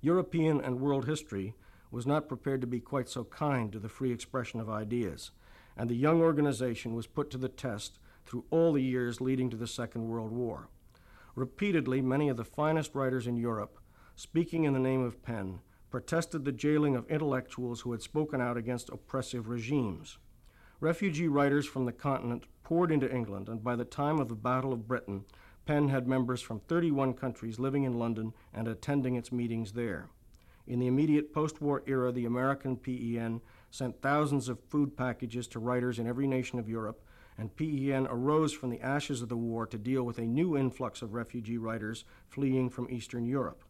European 0.00 0.60
and 0.60 0.80
world 0.80 1.06
history 1.06 1.54
was 1.90 2.06
not 2.06 2.28
prepared 2.28 2.60
to 2.60 2.66
be 2.66 2.80
quite 2.80 3.08
so 3.08 3.24
kind 3.24 3.72
to 3.72 3.78
the 3.78 3.88
free 3.88 4.12
expression 4.12 4.60
of 4.60 4.68
ideas, 4.68 5.30
and 5.76 5.88
the 5.88 5.94
young 5.94 6.20
organization 6.20 6.94
was 6.94 7.06
put 7.06 7.30
to 7.30 7.38
the 7.38 7.48
test 7.48 7.98
through 8.24 8.44
all 8.50 8.72
the 8.72 8.82
years 8.82 9.20
leading 9.20 9.48
to 9.50 9.56
the 9.56 9.66
Second 9.66 10.08
World 10.08 10.32
War. 10.32 10.68
Repeatedly, 11.34 12.00
many 12.00 12.28
of 12.28 12.36
the 12.36 12.44
finest 12.44 12.94
writers 12.94 13.26
in 13.26 13.36
Europe, 13.36 13.78
speaking 14.16 14.64
in 14.64 14.72
the 14.72 14.80
name 14.80 15.04
of 15.04 15.22
PEN, 15.22 15.60
protested 15.90 16.44
the 16.44 16.52
jailing 16.52 16.96
of 16.96 17.08
intellectuals 17.08 17.82
who 17.82 17.92
had 17.92 18.02
spoken 18.02 18.40
out 18.40 18.56
against 18.56 18.88
oppressive 18.88 19.48
regimes. 19.48 20.18
Refugee 20.80 21.26
writers 21.26 21.64
from 21.64 21.86
the 21.86 21.92
continent 21.92 22.44
poured 22.62 22.92
into 22.92 23.10
England, 23.10 23.48
and 23.48 23.64
by 23.64 23.76
the 23.76 23.84
time 23.86 24.18
of 24.18 24.28
the 24.28 24.34
Battle 24.34 24.74
of 24.74 24.86
Britain, 24.86 25.24
PEN 25.64 25.88
had 25.88 26.06
members 26.06 26.42
from 26.42 26.60
31 26.60 27.14
countries 27.14 27.58
living 27.58 27.84
in 27.84 27.98
London 27.98 28.34
and 28.52 28.68
attending 28.68 29.14
its 29.14 29.32
meetings 29.32 29.72
there. 29.72 30.10
In 30.66 30.78
the 30.78 30.86
immediate 30.86 31.32
post 31.32 31.62
war 31.62 31.82
era, 31.86 32.12
the 32.12 32.26
American 32.26 32.76
PEN 32.76 33.40
sent 33.70 34.02
thousands 34.02 34.50
of 34.50 34.60
food 34.68 34.98
packages 34.98 35.46
to 35.48 35.58
writers 35.58 35.98
in 35.98 36.06
every 36.06 36.26
nation 36.26 36.58
of 36.58 36.68
Europe, 36.68 37.02
and 37.38 37.56
PEN 37.56 38.06
arose 38.10 38.52
from 38.52 38.68
the 38.68 38.82
ashes 38.82 39.22
of 39.22 39.30
the 39.30 39.36
war 39.36 39.66
to 39.66 39.78
deal 39.78 40.02
with 40.02 40.18
a 40.18 40.26
new 40.26 40.58
influx 40.58 41.00
of 41.00 41.14
refugee 41.14 41.56
writers 41.56 42.04
fleeing 42.28 42.68
from 42.68 42.90
Eastern 42.90 43.24
Europe. 43.24 43.64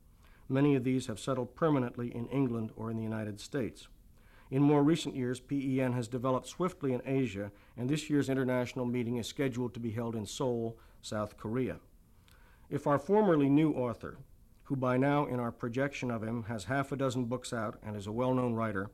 Many 0.49 0.75
of 0.75 0.83
these 0.83 1.07
have 1.07 1.21
settled 1.21 1.55
permanently 1.55 2.13
in 2.13 2.27
England 2.29 2.73
or 2.75 2.91
in 2.91 2.97
the 2.97 3.03
United 3.05 3.39
States. 3.39 3.87
In 4.51 4.63
more 4.63 4.85
recent 4.85 5.17
years, 5.17 5.41
PEN 5.41 5.93
has 5.95 6.07
developed 6.07 6.47
swiftly 6.47 6.93
in 6.93 7.03
Asia, 7.05 7.51
and 7.77 7.89
this 7.89 8.09
year's 8.09 8.29
international 8.29 8.85
meeting 8.85 9.17
is 9.17 9.27
scheduled 9.27 9.75
to 9.75 9.81
be 9.81 9.91
held 9.91 10.15
in 10.15 10.25
Seoul, 10.25 10.79
South 11.03 11.37
Korea. 11.37 11.81
If 12.71 12.87
our 12.87 12.99
formerly 12.99 13.49
new 13.49 13.73
author, 13.73 14.19
who 14.65 14.77
by 14.77 14.97
now 14.97 15.27
in 15.27 15.41
our 15.41 15.51
projection 15.51 16.11
of 16.11 16.23
him 16.23 16.45
has 16.45 16.65
half 16.65 16.93
a 16.93 16.97
dozen 16.97 17.25
books 17.25 17.53
out 17.53 17.79
and 17.83 17.97
is 17.97 18.07
a 18.07 18.13
well 18.13 18.35
known 18.35 18.55
writer, 18.55 18.91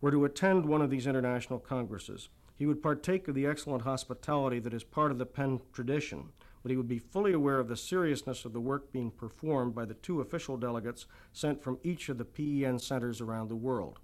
were 0.00 0.10
to 0.10 0.24
attend 0.24 0.64
one 0.64 0.80
of 0.80 0.88
these 0.88 1.06
international 1.06 1.58
congresses, 1.58 2.30
he 2.56 2.66
would 2.66 2.82
partake 2.82 3.26
of 3.26 3.34
the 3.34 3.46
excellent 3.46 3.84
hospitality 3.84 4.58
that 4.58 4.74
is 4.74 4.84
part 4.84 5.10
of 5.10 5.18
the 5.18 5.24
PEN 5.24 5.60
tradition, 5.72 6.28
but 6.62 6.70
he 6.70 6.76
would 6.76 6.88
be 6.88 6.98
fully 6.98 7.32
aware 7.32 7.58
of 7.58 7.68
the 7.68 7.76
seriousness 7.76 8.44
of 8.44 8.52
the 8.52 8.60
work 8.60 8.92
being 8.92 9.10
performed 9.10 9.74
by 9.74 9.86
the 9.86 9.94
two 9.94 10.20
official 10.20 10.58
delegates 10.58 11.06
sent 11.32 11.62
from 11.62 11.78
each 11.82 12.10
of 12.10 12.18
the 12.18 12.24
PEN 12.24 12.78
centers 12.78 13.22
around 13.22 13.48
the 13.48 13.56
world. 13.56 13.98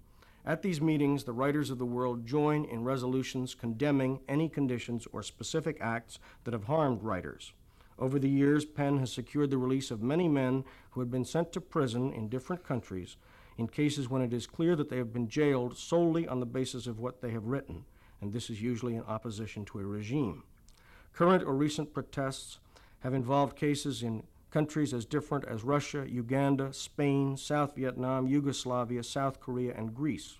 At 0.45 0.61
these 0.61 0.79
meetings, 0.79 1.23
the 1.23 1.33
writers 1.33 1.69
of 1.69 1.77
the 1.77 1.85
world 1.85 2.25
join 2.25 2.63
in 2.65 2.83
resolutions 2.83 3.53
condemning 3.53 4.21
any 4.29 4.47
conditions 4.47 5.07
or 5.11 5.21
specific 5.21 5.77
acts 5.81 6.19
that 6.43 6.53
have 6.53 6.65
harmed 6.65 7.03
writers. 7.03 7.53
Over 7.99 8.19
the 8.19 8.29
years, 8.29 8.63
PEN 8.63 8.97
has 8.99 9.11
secured 9.11 9.49
the 9.49 9.57
release 9.57 9.91
of 9.91 10.01
many 10.01 10.27
men 10.27 10.63
who 10.91 10.99
had 10.99 11.11
been 11.11 11.25
sent 11.25 11.51
to 11.53 11.61
prison 11.61 12.13
in 12.13 12.29
different 12.29 12.63
countries 12.63 13.17
in 13.57 13.67
cases 13.67 14.09
when 14.09 14.21
it 14.21 14.33
is 14.33 14.45
clear 14.45 14.75
that 14.75 14.89
they 14.89 14.97
have 14.97 15.11
been 15.11 15.27
jailed 15.27 15.75
solely 15.75 16.27
on 16.27 16.39
the 16.39 16.45
basis 16.45 16.85
of 16.85 16.99
what 16.99 17.21
they 17.21 17.31
have 17.31 17.45
written, 17.45 17.85
and 18.21 18.31
this 18.31 18.49
is 18.49 18.61
usually 18.61 18.95
in 18.95 19.03
opposition 19.03 19.65
to 19.65 19.79
a 19.79 19.83
regime. 19.83 20.43
Current 21.13 21.43
or 21.43 21.55
recent 21.55 21.93
protests 21.93 22.59
have 22.99 23.15
involved 23.15 23.55
cases 23.55 24.03
in 24.03 24.23
countries 24.49 24.93
as 24.93 25.05
different 25.05 25.45
as 25.45 25.63
Russia, 25.63 26.05
Uganda, 26.07 26.73
Spain, 26.73 27.37
South 27.37 27.75
Vietnam, 27.75 28.27
Yugoslavia, 28.27 29.03
South 29.03 29.39
Korea, 29.39 29.73
and 29.75 29.93
Greece. 29.93 30.37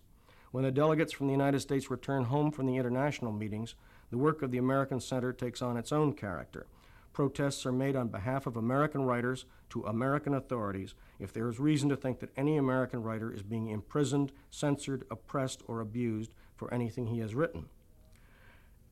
When 0.51 0.63
the 0.63 0.71
delegates 0.71 1.13
from 1.13 1.27
the 1.27 1.33
United 1.33 1.59
States 1.59 1.91
return 1.91 2.25
home 2.25 2.51
from 2.51 2.65
the 2.65 2.77
international 2.77 3.31
meetings, 3.31 3.75
the 4.09 4.17
work 4.17 4.41
of 4.41 4.51
the 4.51 4.57
American 4.57 4.99
Center 4.99 5.33
takes 5.33 5.61
on 5.61 5.77
its 5.77 5.91
own 5.91 6.13
character. 6.13 6.67
Protests 7.11 7.65
are 7.65 7.71
made 7.71 7.95
on 7.95 8.07
behalf 8.07 8.45
of 8.45 8.55
American 8.55 9.01
writers 9.01 9.45
to 9.71 9.83
American 9.83 10.33
authorities 10.33 10.93
if 11.19 11.33
there 11.33 11.49
is 11.49 11.59
reason 11.59 11.89
to 11.89 11.95
think 11.95 12.19
that 12.19 12.31
any 12.37 12.57
American 12.57 13.01
writer 13.01 13.31
is 13.31 13.41
being 13.41 13.67
imprisoned, 13.67 14.31
censored, 14.51 15.03
oppressed, 15.09 15.63
or 15.67 15.81
abused 15.81 16.33
for 16.55 16.73
anything 16.73 17.07
he 17.07 17.19
has 17.19 17.35
written. 17.35 17.65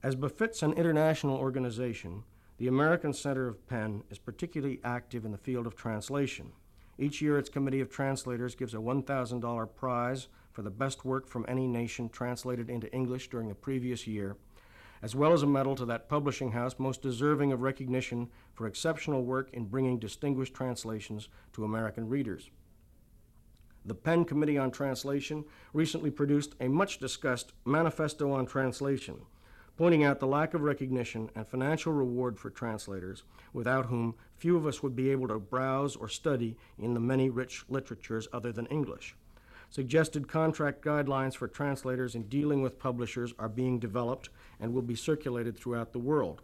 As 0.04 0.16
befits 0.16 0.62
an 0.62 0.74
international 0.74 1.38
organization, 1.38 2.24
the 2.58 2.68
American 2.70 3.12
Center 3.12 3.48
of 3.48 3.68
PEN 3.68 4.04
is 4.10 4.18
particularly 4.18 4.80
active 4.82 5.26
in 5.26 5.34
the 5.34 5.38
field 5.38 5.68
of 5.68 5.76
translation. 5.76 6.54
Each 6.98 7.22
year, 7.22 7.38
its 7.38 7.50
Committee 7.50 7.82
of 7.82 7.90
Translators 7.90 8.56
gives 8.56 8.74
a 8.74 8.78
$1,000 8.78 9.76
prize 9.76 10.30
for 10.54 10.62
the 10.62 10.70
best 10.70 11.04
work 11.04 11.28
from 11.28 11.46
any 11.50 11.68
nation 11.68 12.08
translated 12.08 12.70
into 12.70 12.92
English 12.94 13.30
during 13.30 13.50
the 13.50 13.56
previous 13.56 14.08
year, 14.08 14.38
as 15.02 15.14
well 15.14 15.34
as 15.34 15.44
a 15.44 15.48
medal 15.48 15.76
to 15.76 15.86
that 15.86 16.08
publishing 16.08 16.54
house 16.54 16.80
most 16.80 17.02
deserving 17.02 17.52
of 17.52 17.62
recognition 17.62 18.30
for 18.54 18.68
exceptional 18.68 19.26
work 19.26 19.50
in 19.52 19.66
bringing 19.66 20.00
distinguished 20.00 20.54
translations 20.54 21.28
to 21.52 21.66
American 21.66 22.08
readers. 22.08 22.50
The 23.84 23.96
PEN 23.96 24.24
Committee 24.24 24.58
on 24.58 24.72
Translation 24.72 25.44
recently 25.74 26.10
produced 26.10 26.56
a 26.62 26.70
much 26.70 27.00
discussed 27.00 27.52
Manifesto 27.66 28.32
on 28.32 28.46
Translation 28.46 29.18
pointing 29.78 30.04
out 30.04 30.20
the 30.20 30.28
lack 30.28 30.54
of 30.54 30.62
recognition 30.62 31.30
and 31.36 31.48
financial 31.48 31.92
reward 31.92 32.40
for 32.40 32.50
translators, 32.50 33.24
without 33.54 33.88
whom 33.88 34.16
few 34.36 34.56
of 34.56 34.66
us 34.66 34.82
would 34.82 34.96
be 34.96 35.10
able 35.10 35.28
to 35.28 35.40
browse 35.40 35.96
or 35.96 36.08
study 36.08 36.58
in 36.78 36.94
the 36.94 37.00
many 37.00 37.30
rich 37.30 37.66
literatures 37.68 38.28
other 38.32 38.52
than 38.52 38.66
English. 38.68 39.16
Suggested 39.70 40.28
contract 40.28 40.84
guidelines 40.84 41.36
for 41.36 41.48
translators 41.48 42.16
in 42.16 42.24
dealing 42.30 42.62
with 42.62 42.80
publishers 42.80 43.34
are 43.38 43.50
being 43.50 43.80
developed 43.80 44.30
and 44.60 44.74
will 44.74 44.82
be 44.82 44.96
circulated 44.96 45.58
throughout 45.58 45.92
the 45.92 46.00
world. 46.00 46.42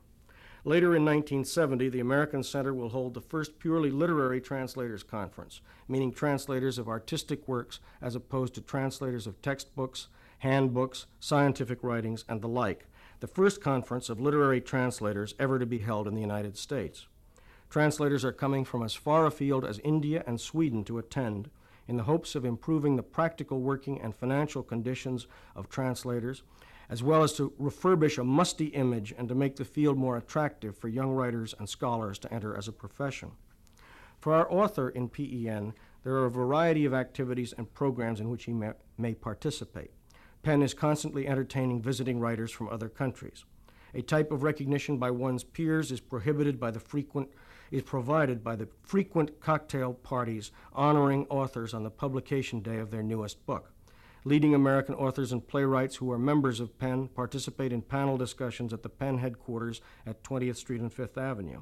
Later 0.64 0.96
in 0.96 1.04
1970, 1.04 1.90
the 1.90 2.00
American 2.00 2.44
Center 2.44 2.74
will 2.74 2.90
hold 2.90 3.16
the 3.16 3.22
first 3.22 3.58
purely 3.58 3.90
literary 3.90 4.40
translators 4.40 5.02
conference, 5.02 5.62
meaning 5.88 6.12
translators 6.12 6.78
of 6.78 6.88
artistic 6.88 7.48
works 7.48 7.80
as 8.00 8.16
opposed 8.16 8.54
to 8.56 8.62
translators 8.62 9.26
of 9.26 9.42
textbooks, 9.42 10.08
handbooks, 10.42 11.06
scientific 11.20 11.84
writings, 11.84 12.26
and 12.28 12.42
the 12.42 12.48
like, 12.48 12.88
the 13.20 13.28
first 13.28 13.62
conference 13.62 14.10
of 14.10 14.20
literary 14.20 14.60
translators 14.60 15.36
ever 15.38 15.60
to 15.60 15.68
be 15.68 15.78
held 15.78 16.08
in 16.08 16.16
the 16.16 16.22
United 16.22 16.58
States. 16.58 17.06
Translators 17.70 18.26
are 18.26 18.32
coming 18.32 18.66
from 18.66 18.82
as 18.82 18.96
far 18.96 19.28
afield 19.28 19.64
as 19.64 19.80
India 19.84 20.24
and 20.26 20.42
Sweden 20.42 20.84
to 20.84 20.98
attend 20.98 21.52
in 21.88 21.96
the 21.96 22.04
hopes 22.04 22.34
of 22.34 22.44
improving 22.44 22.96
the 22.96 23.04
practical 23.04 23.62
working 23.62 24.02
and 24.02 24.16
financial 24.16 24.64
conditions 24.64 25.28
of 25.56 25.70
translators, 25.70 26.42
as 26.90 27.04
well 27.04 27.22
as 27.22 27.34
to 27.34 27.54
refurbish 27.62 28.18
a 28.18 28.24
musty 28.24 28.68
image 28.68 29.14
and 29.16 29.30
to 29.30 29.36
make 29.36 29.58
the 29.58 29.64
field 29.64 29.96
more 29.96 30.18
attractive 30.18 30.76
for 30.76 30.88
young 30.88 31.12
writers 31.12 31.54
and 31.60 31.70
scholars 31.70 32.18
to 32.18 32.34
enter 32.34 32.58
as 32.58 32.68
a 32.68 32.74
profession. 32.74 33.32
For 34.20 34.34
our 34.34 34.52
author 34.52 34.90
in 34.90 35.08
PEN, 35.08 35.74
there 36.04 36.16
are 36.16 36.26
a 36.26 36.32
variety 36.32 36.86
of 36.86 36.96
activities 36.96 37.54
and 37.56 37.72
programs 37.72 38.20
in 38.20 38.32
which 38.32 38.46
he 38.46 38.54
may, 38.54 38.72
may 38.98 39.14
participate. 39.14 39.92
PEN 40.44 40.64
is 40.64 40.74
constantly 40.74 41.28
entertaining 41.28 41.82
visiting 41.82 42.20
writers 42.20 42.52
from 42.52 42.68
other 42.70 42.90
countries. 42.90 43.46
A 43.94 44.02
type 44.02 44.32
of 44.32 44.44
recognition 44.44 44.98
by 44.98 45.12
one's 45.12 45.44
peers 45.44 45.92
is 45.92 46.00
prohibited 46.00 46.60
by 46.60 46.72
the 46.72 46.80
frequent 46.80 47.30
is 47.70 47.84
provided 47.84 48.44
by 48.44 48.56
the 48.56 48.68
frequent 48.84 49.40
cocktail 49.40 49.94
parties 49.94 50.52
honoring 50.74 51.26
authors 51.30 51.74
on 51.74 51.84
the 51.84 51.90
publication 51.90 52.60
day 52.60 52.78
of 52.78 52.92
their 52.92 53.04
newest 53.04 53.46
book. 53.46 53.72
Leading 54.26 54.54
American 54.54 54.94
authors 54.96 55.32
and 55.32 55.48
playwrights 55.48 55.96
who 55.96 56.12
are 56.12 56.20
members 56.20 56.60
of 56.60 56.78
PEN 56.78 57.08
participate 57.08 57.72
in 57.72 57.82
panel 57.82 58.18
discussions 58.18 58.74
at 58.74 58.84
the 58.84 58.90
PEN 58.90 59.20
headquarters 59.20 59.82
at 60.06 60.24
20th 60.24 60.58
Street 60.58 60.82
and 60.82 60.94
Fifth 60.94 61.18
Avenue. 61.18 61.62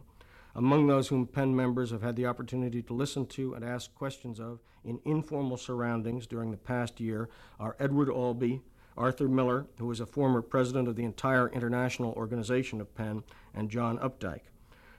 Among 0.55 0.87
those 0.87 1.07
whom 1.07 1.27
PEN 1.27 1.55
members 1.55 1.91
have 1.91 2.01
had 2.01 2.15
the 2.15 2.25
opportunity 2.25 2.81
to 2.81 2.93
listen 2.93 3.27
to 3.27 3.53
and 3.53 3.63
ask 3.63 3.93
questions 3.93 4.39
of 4.39 4.59
in 4.83 4.99
informal 5.05 5.57
surroundings 5.57 6.25
during 6.25 6.51
the 6.51 6.57
past 6.57 6.99
year 6.99 7.29
are 7.59 7.75
Edward 7.79 8.09
Albee, 8.09 8.61
Arthur 8.99 9.29
Miller, 9.29 9.65
who 9.79 9.87
was 9.87 10.01
a 10.01 10.05
former 10.05 10.41
president 10.41 10.89
of 10.89 10.97
the 10.97 11.05
entire 11.05 11.47
international 11.49 12.11
organization 12.13 12.81
of 12.81 12.93
PEN, 12.93 13.23
and 13.53 13.69
John 13.69 13.97
Updike. 13.99 14.51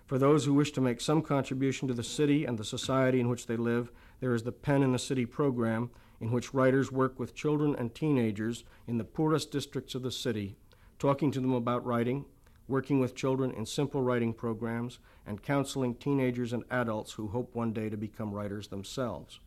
For 0.07 0.19
those 0.19 0.47
who 0.47 0.55
wish 0.55 0.73
to 0.73 0.81
make 0.81 1.03
some 1.03 1.21
contribution 1.21 1.87
to 1.87 1.95
the 1.95 2.03
city 2.03 2.47
and 2.47 2.59
the 2.59 2.65
society 2.65 3.21
in 3.21 3.29
which 3.29 3.47
they 3.47 3.57
live, 3.57 3.93
there 4.21 4.35
is 4.35 4.43
the 4.43 4.53
PEN 4.53 4.83
in 4.83 4.93
the 4.93 4.99
City 4.99 5.27
program, 5.27 5.91
in 6.19 6.33
which 6.33 6.55
writers 6.55 6.91
work 6.91 7.19
with 7.19 7.35
children 7.35 7.77
and 7.77 7.95
teenagers 7.95 8.65
in 8.87 8.97
the 8.97 9.05
poorest 9.05 9.51
districts 9.51 9.95
of 9.95 10.03
the 10.03 10.11
city, 10.11 10.57
talking 10.99 11.31
to 11.31 11.41
them 11.41 11.53
about 11.53 11.85
writing, 11.85 12.25
working 12.69 13.01
with 13.01 13.15
children 13.15 13.51
in 13.53 13.67
simple 13.67 14.03
writing 14.03 14.33
programs, 14.33 14.99
and 15.27 15.43
counseling 15.43 15.95
teenagers 15.95 16.53
and 16.53 16.65
adults 16.71 17.13
who 17.13 17.29
hope 17.29 17.55
one 17.55 17.73
day 17.73 17.91
to 17.91 17.97
become 17.97 18.33
writers 18.33 18.69
themselves. 18.69 19.41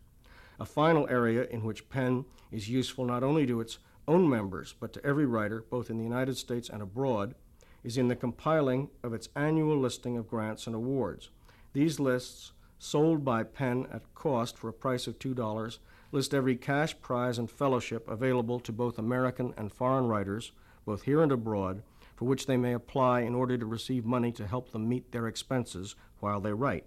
A 0.59 0.65
final 0.65 1.07
area 1.09 1.45
in 1.49 1.63
which 1.63 1.89
PEN 1.89 2.25
is 2.51 2.69
useful 2.69 3.05
not 3.05 3.23
only 3.23 3.47
to 3.47 3.59
its 3.59 3.79
own 4.07 4.29
members, 4.29 4.75
but 4.79 4.93
to 4.93 5.05
every 5.05 5.25
writer, 5.25 5.63
both 5.69 5.89
in 5.89 5.97
the 5.97 6.03
United 6.03 6.37
States 6.37 6.69
and 6.69 6.81
abroad, 6.81 7.35
is 7.83 7.97
in 7.97 8.07
the 8.07 8.15
compiling 8.15 8.89
of 9.03 9.13
its 9.13 9.29
annual 9.35 9.77
listing 9.77 10.17
of 10.17 10.27
grants 10.27 10.67
and 10.67 10.75
awards. 10.75 11.29
These 11.73 11.99
lists, 11.99 12.53
sold 12.79 13.23
by 13.23 13.43
PEN 13.43 13.87
at 13.91 14.13
cost 14.13 14.57
for 14.57 14.69
a 14.69 14.73
price 14.73 15.07
of 15.07 15.19
$2, 15.19 15.77
list 16.11 16.33
every 16.33 16.55
cash 16.55 16.99
prize 17.01 17.37
and 17.37 17.49
fellowship 17.49 18.07
available 18.07 18.59
to 18.59 18.71
both 18.71 18.99
American 18.99 19.53
and 19.57 19.71
foreign 19.71 20.07
writers, 20.07 20.51
both 20.85 21.03
here 21.03 21.21
and 21.21 21.31
abroad, 21.31 21.81
for 22.15 22.25
which 22.25 22.45
they 22.45 22.57
may 22.57 22.73
apply 22.73 23.21
in 23.21 23.33
order 23.33 23.57
to 23.57 23.65
receive 23.65 24.05
money 24.05 24.31
to 24.31 24.47
help 24.47 24.71
them 24.71 24.87
meet 24.87 25.11
their 25.11 25.27
expenses 25.27 25.95
while 26.19 26.39
they 26.39 26.53
write. 26.53 26.85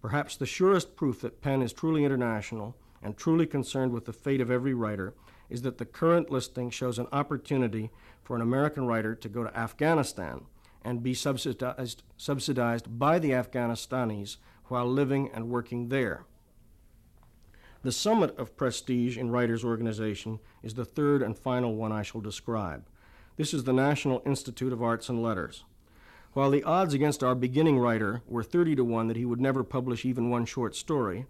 Perhaps 0.00 0.36
the 0.36 0.46
surest 0.46 0.96
proof 0.96 1.20
that 1.22 1.40
PEN 1.40 1.62
is 1.62 1.72
truly 1.72 2.04
international 2.04 2.76
and 3.02 3.16
truly 3.16 3.46
concerned 3.46 3.92
with 3.92 4.04
the 4.04 4.12
fate 4.12 4.40
of 4.40 4.50
every 4.50 4.74
writer 4.74 5.14
is 5.48 5.62
that 5.62 5.78
the 5.78 5.84
current 5.84 6.30
listing 6.30 6.70
shows 6.70 6.98
an 6.98 7.06
opportunity 7.12 7.90
for 8.22 8.36
an 8.36 8.42
American 8.42 8.86
writer 8.86 9.14
to 9.14 9.28
go 9.28 9.44
to 9.44 9.56
Afghanistan 9.56 10.42
and 10.82 11.02
be 11.02 11.14
subsidized, 11.14 12.02
subsidized 12.16 12.98
by 12.98 13.18
the 13.18 13.30
Afghanistanis 13.30 14.36
while 14.66 14.86
living 14.86 15.30
and 15.32 15.48
working 15.48 15.88
there. 15.88 16.24
The 17.82 17.92
summit 17.92 18.36
of 18.38 18.56
prestige 18.56 19.18
in 19.18 19.30
writers' 19.30 19.64
organization 19.64 20.40
is 20.62 20.74
the 20.74 20.86
third 20.86 21.22
and 21.22 21.36
final 21.36 21.74
one 21.74 21.92
I 21.92 22.02
shall 22.02 22.22
describe. 22.22 22.86
This 23.36 23.52
is 23.52 23.64
the 23.64 23.72
National 23.72 24.22
Institute 24.24 24.72
of 24.72 24.82
Arts 24.82 25.08
and 25.08 25.22
Letters. 25.22 25.64
While 26.32 26.50
the 26.50 26.64
odds 26.64 26.94
against 26.94 27.22
our 27.22 27.34
beginning 27.34 27.78
writer 27.78 28.22
were 28.26 28.42
30 28.42 28.76
to 28.76 28.84
1 28.84 29.08
that 29.08 29.16
he 29.16 29.24
would 29.24 29.40
never 29.40 29.62
publish 29.62 30.04
even 30.04 30.30
one 30.30 30.46
short 30.46 30.74
story, 30.74 31.26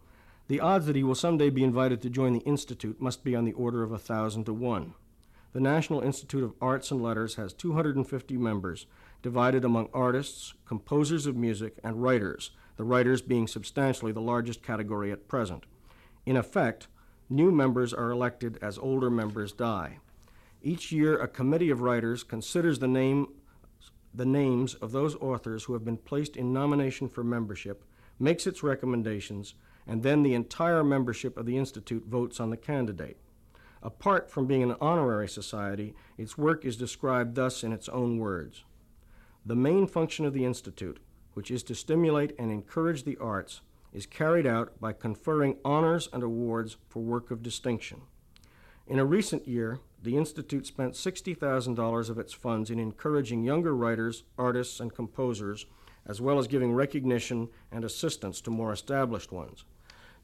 the 0.48 0.60
odds 0.60 0.86
that 0.86 0.96
he 0.96 1.02
will 1.02 1.14
someday 1.14 1.50
be 1.50 1.64
invited 1.64 2.02
to 2.02 2.10
join 2.10 2.32
the 2.32 2.40
Institute 2.40 3.00
must 3.00 3.24
be 3.24 3.34
on 3.34 3.44
the 3.44 3.52
order 3.52 3.82
of 3.82 3.90
a 3.90 3.94
1,000 3.94 4.44
to 4.44 4.52
1. 4.52 4.94
The 5.52 5.60
National 5.60 6.00
Institute 6.00 6.42
of 6.42 6.54
Arts 6.60 6.90
and 6.90 7.02
Letters 7.02 7.36
has 7.36 7.52
250 7.52 8.36
members, 8.36 8.86
divided 9.22 9.64
among 9.64 9.88
artists, 9.94 10.52
composers 10.66 11.26
of 11.26 11.36
music, 11.36 11.78
and 11.82 12.02
writers, 12.02 12.50
the 12.76 12.84
writers 12.84 13.22
being 13.22 13.46
substantially 13.46 14.12
the 14.12 14.20
largest 14.20 14.62
category 14.62 15.12
at 15.12 15.28
present. 15.28 15.64
In 16.26 16.36
effect, 16.36 16.88
new 17.30 17.50
members 17.50 17.94
are 17.94 18.10
elected 18.10 18.58
as 18.60 18.78
older 18.78 19.10
members 19.10 19.52
die. 19.52 19.98
Each 20.62 20.92
year, 20.92 21.16
a 21.18 21.28
committee 21.28 21.70
of 21.70 21.80
writers 21.80 22.22
considers 22.22 22.80
the, 22.80 22.88
name, 22.88 23.28
the 24.12 24.26
names 24.26 24.74
of 24.74 24.92
those 24.92 25.14
authors 25.16 25.64
who 25.64 25.72
have 25.74 25.84
been 25.84 25.98
placed 25.98 26.36
in 26.36 26.52
nomination 26.52 27.08
for 27.08 27.22
membership, 27.22 27.84
makes 28.18 28.46
its 28.46 28.62
recommendations, 28.62 29.54
and 29.86 30.02
then 30.02 30.22
the 30.22 30.34
entire 30.34 30.82
membership 30.82 31.36
of 31.36 31.46
the 31.46 31.58
Institute 31.58 32.04
votes 32.06 32.40
on 32.40 32.50
the 32.50 32.56
candidate. 32.56 33.18
Apart 33.82 34.30
from 34.30 34.46
being 34.46 34.62
an 34.62 34.76
honorary 34.80 35.28
society, 35.28 35.94
its 36.16 36.38
work 36.38 36.64
is 36.64 36.76
described 36.76 37.34
thus 37.34 37.62
in 37.62 37.72
its 37.72 37.88
own 37.90 38.18
words 38.18 38.64
The 39.44 39.56
main 39.56 39.86
function 39.86 40.24
of 40.24 40.32
the 40.32 40.46
Institute, 40.46 41.00
which 41.34 41.50
is 41.50 41.62
to 41.64 41.74
stimulate 41.74 42.34
and 42.38 42.50
encourage 42.50 43.04
the 43.04 43.18
arts, 43.18 43.60
is 43.92 44.06
carried 44.06 44.46
out 44.46 44.80
by 44.80 44.92
conferring 44.92 45.58
honors 45.64 46.08
and 46.12 46.22
awards 46.22 46.78
for 46.88 47.00
work 47.00 47.30
of 47.30 47.42
distinction. 47.42 48.02
In 48.86 48.98
a 48.98 49.04
recent 49.04 49.46
year, 49.46 49.80
the 50.02 50.16
Institute 50.16 50.66
spent 50.66 50.94
$60,000 50.94 52.10
of 52.10 52.18
its 52.18 52.32
funds 52.32 52.70
in 52.70 52.78
encouraging 52.78 53.44
younger 53.44 53.74
writers, 53.74 54.24
artists, 54.36 54.80
and 54.80 54.94
composers, 54.94 55.66
as 56.06 56.20
well 56.20 56.38
as 56.38 56.46
giving 56.46 56.74
recognition 56.74 57.48
and 57.72 57.84
assistance 57.84 58.40
to 58.42 58.50
more 58.50 58.72
established 58.72 59.32
ones. 59.32 59.64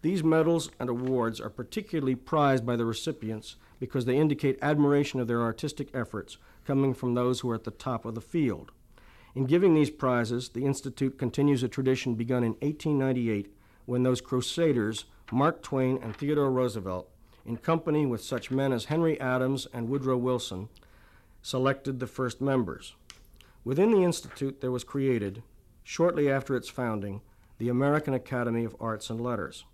These 0.02 0.24
medals 0.24 0.70
and 0.80 0.88
awards 0.88 1.40
are 1.40 1.50
particularly 1.50 2.14
prized 2.14 2.64
by 2.64 2.76
the 2.76 2.86
recipients 2.86 3.56
because 3.78 4.06
they 4.06 4.16
indicate 4.16 4.58
admiration 4.62 5.20
of 5.20 5.28
their 5.28 5.42
artistic 5.42 5.88
efforts 5.94 6.38
coming 6.66 6.94
from 6.94 7.14
those 7.14 7.40
who 7.40 7.50
are 7.50 7.54
at 7.54 7.64
the 7.64 7.70
top 7.70 8.04
of 8.04 8.14
the 8.14 8.20
field. 8.20 8.72
In 9.34 9.44
giving 9.44 9.74
these 9.74 9.90
prizes, 9.90 10.48
the 10.50 10.64
Institute 10.64 11.18
continues 11.18 11.62
a 11.62 11.68
tradition 11.68 12.14
begun 12.14 12.42
in 12.42 12.52
1898 12.60 13.54
when 13.84 14.02
those 14.02 14.20
crusaders, 14.20 15.04
Mark 15.30 15.62
Twain 15.62 15.98
and 16.02 16.16
Theodore 16.16 16.50
Roosevelt, 16.50 17.08
in 17.44 17.56
company 17.56 18.06
with 18.06 18.22
such 18.22 18.50
men 18.50 18.72
as 18.72 18.86
Henry 18.86 19.20
Adams 19.20 19.66
and 19.72 19.88
Woodrow 19.88 20.16
Wilson, 20.16 20.68
selected 21.42 22.00
the 22.00 22.06
first 22.06 22.40
members. 22.40 22.94
Within 23.64 23.90
the 23.90 24.02
Institute, 24.02 24.60
there 24.60 24.70
was 24.70 24.84
created, 24.84 25.42
shortly 25.84 26.30
after 26.30 26.56
its 26.56 26.68
founding, 26.68 27.20
the 27.58 27.68
American 27.68 28.14
Academy 28.14 28.64
of 28.64 28.76
Arts 28.80 29.10
and 29.10 29.20
Letters. 29.20 29.64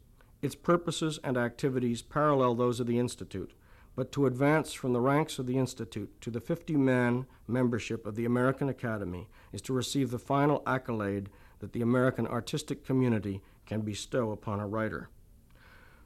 Its 0.47 0.55
purposes 0.55 1.19
and 1.25 1.37
activities 1.37 2.03
parallel 2.03 2.55
those 2.55 2.79
of 2.79 2.87
the 2.87 3.01
Institute, 3.01 3.53
but 3.97 4.13
to 4.13 4.27
advance 4.27 4.73
from 4.73 4.93
the 4.93 5.01
ranks 5.01 5.41
of 5.41 5.47
the 5.49 5.59
Institute 5.59 6.09
to 6.21 6.31
the 6.31 6.41
50 6.41 6.77
man 6.77 7.27
membership 7.49 8.07
of 8.07 8.15
the 8.15 8.25
American 8.25 8.69
Academy 8.69 9.27
is 9.53 9.61
to 9.61 9.73
receive 9.73 10.13
the 10.13 10.21
final 10.21 10.63
accolade 10.65 11.31
that 11.59 11.73
the 11.73 11.83
American 11.83 12.29
artistic 12.29 12.85
community 12.85 13.43
can 13.67 13.81
bestow 13.81 14.31
upon 14.31 14.61
a 14.61 14.69
writer. 14.69 15.09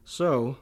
So, 0.06 0.56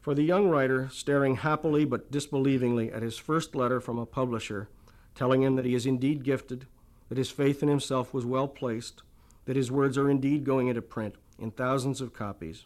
for 0.00 0.14
the 0.14 0.22
young 0.22 0.48
writer 0.48 0.88
staring 0.88 1.36
happily 1.36 1.84
but 1.84 2.10
disbelievingly 2.10 2.90
at 2.90 3.02
his 3.02 3.18
first 3.18 3.54
letter 3.54 3.82
from 3.82 3.98
a 3.98 4.06
publisher, 4.06 4.70
telling 5.14 5.42
him 5.42 5.56
that 5.56 5.66
he 5.66 5.74
is 5.74 5.84
indeed 5.84 6.24
gifted, 6.24 6.66
that 7.10 7.18
his 7.18 7.30
faith 7.30 7.62
in 7.62 7.68
himself 7.68 8.14
was 8.14 8.24
well 8.24 8.48
placed, 8.48 9.02
that 9.44 9.56
his 9.56 9.70
words 9.70 9.98
are 9.98 10.08
indeed 10.08 10.42
going 10.42 10.68
into 10.68 10.80
print 10.80 11.16
in 11.38 11.50
thousands 11.50 12.00
of 12.00 12.14
copies, 12.14 12.64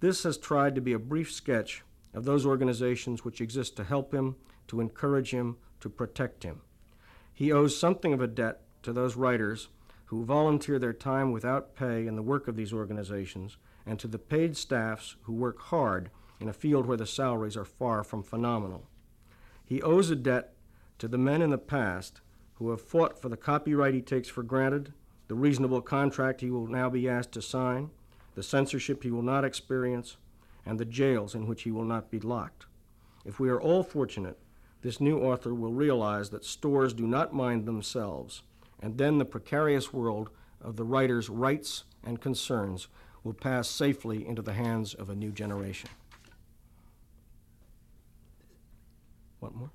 this 0.00 0.22
has 0.22 0.38
tried 0.38 0.74
to 0.74 0.80
be 0.80 0.92
a 0.92 0.98
brief 0.98 1.32
sketch 1.32 1.82
of 2.14 2.24
those 2.24 2.46
organizations 2.46 3.24
which 3.24 3.40
exist 3.40 3.76
to 3.76 3.84
help 3.84 4.12
him, 4.12 4.36
to 4.68 4.80
encourage 4.80 5.30
him, 5.30 5.56
to 5.80 5.88
protect 5.88 6.42
him. 6.42 6.60
He 7.32 7.52
owes 7.52 7.78
something 7.78 8.12
of 8.12 8.20
a 8.20 8.26
debt 8.26 8.62
to 8.82 8.92
those 8.92 9.16
writers 9.16 9.68
who 10.06 10.24
volunteer 10.24 10.78
their 10.78 10.92
time 10.92 11.32
without 11.32 11.74
pay 11.74 12.06
in 12.06 12.16
the 12.16 12.22
work 12.22 12.48
of 12.48 12.56
these 12.56 12.72
organizations, 12.72 13.56
and 13.84 13.98
to 13.98 14.08
the 14.08 14.18
paid 14.18 14.56
staffs 14.56 15.16
who 15.22 15.32
work 15.32 15.60
hard 15.60 16.10
in 16.40 16.48
a 16.48 16.52
field 16.52 16.86
where 16.86 16.96
the 16.96 17.06
salaries 17.06 17.56
are 17.56 17.64
far 17.64 18.02
from 18.02 18.22
phenomenal. 18.22 18.86
He 19.64 19.82
owes 19.82 20.10
a 20.10 20.16
debt 20.16 20.54
to 20.98 21.08
the 21.08 21.18
men 21.18 21.42
in 21.42 21.50
the 21.50 21.58
past 21.58 22.20
who 22.54 22.70
have 22.70 22.80
fought 22.80 23.20
for 23.20 23.28
the 23.28 23.36
copyright 23.36 23.94
he 23.94 24.00
takes 24.00 24.28
for 24.28 24.42
granted, 24.42 24.92
the 25.28 25.34
reasonable 25.34 25.82
contract 25.82 26.40
he 26.40 26.50
will 26.50 26.66
now 26.66 26.88
be 26.88 27.08
asked 27.08 27.32
to 27.32 27.42
sign, 27.42 27.90
the 28.38 28.44
censorship 28.44 29.02
he 29.02 29.10
will 29.10 29.20
not 29.20 29.44
experience, 29.44 30.16
and 30.64 30.78
the 30.78 30.84
jails 30.84 31.34
in 31.34 31.48
which 31.48 31.62
he 31.62 31.72
will 31.72 31.84
not 31.84 32.08
be 32.08 32.20
locked. 32.20 32.66
If 33.24 33.40
we 33.40 33.48
are 33.48 33.60
all 33.60 33.82
fortunate, 33.82 34.38
this 34.80 35.00
new 35.00 35.18
author 35.18 35.52
will 35.52 35.72
realize 35.72 36.30
that 36.30 36.44
stores 36.44 36.92
do 36.92 37.04
not 37.04 37.34
mind 37.34 37.66
themselves, 37.66 38.44
and 38.80 38.96
then 38.96 39.18
the 39.18 39.24
precarious 39.24 39.92
world 39.92 40.30
of 40.60 40.76
the 40.76 40.84
writer's 40.84 41.28
rights 41.28 41.82
and 42.04 42.20
concerns 42.20 42.86
will 43.24 43.32
pass 43.32 43.66
safely 43.68 44.24
into 44.24 44.40
the 44.40 44.52
hands 44.52 44.94
of 44.94 45.10
a 45.10 45.16
new 45.16 45.32
generation. 45.32 45.90
What 49.40 49.52
more? 49.52 49.72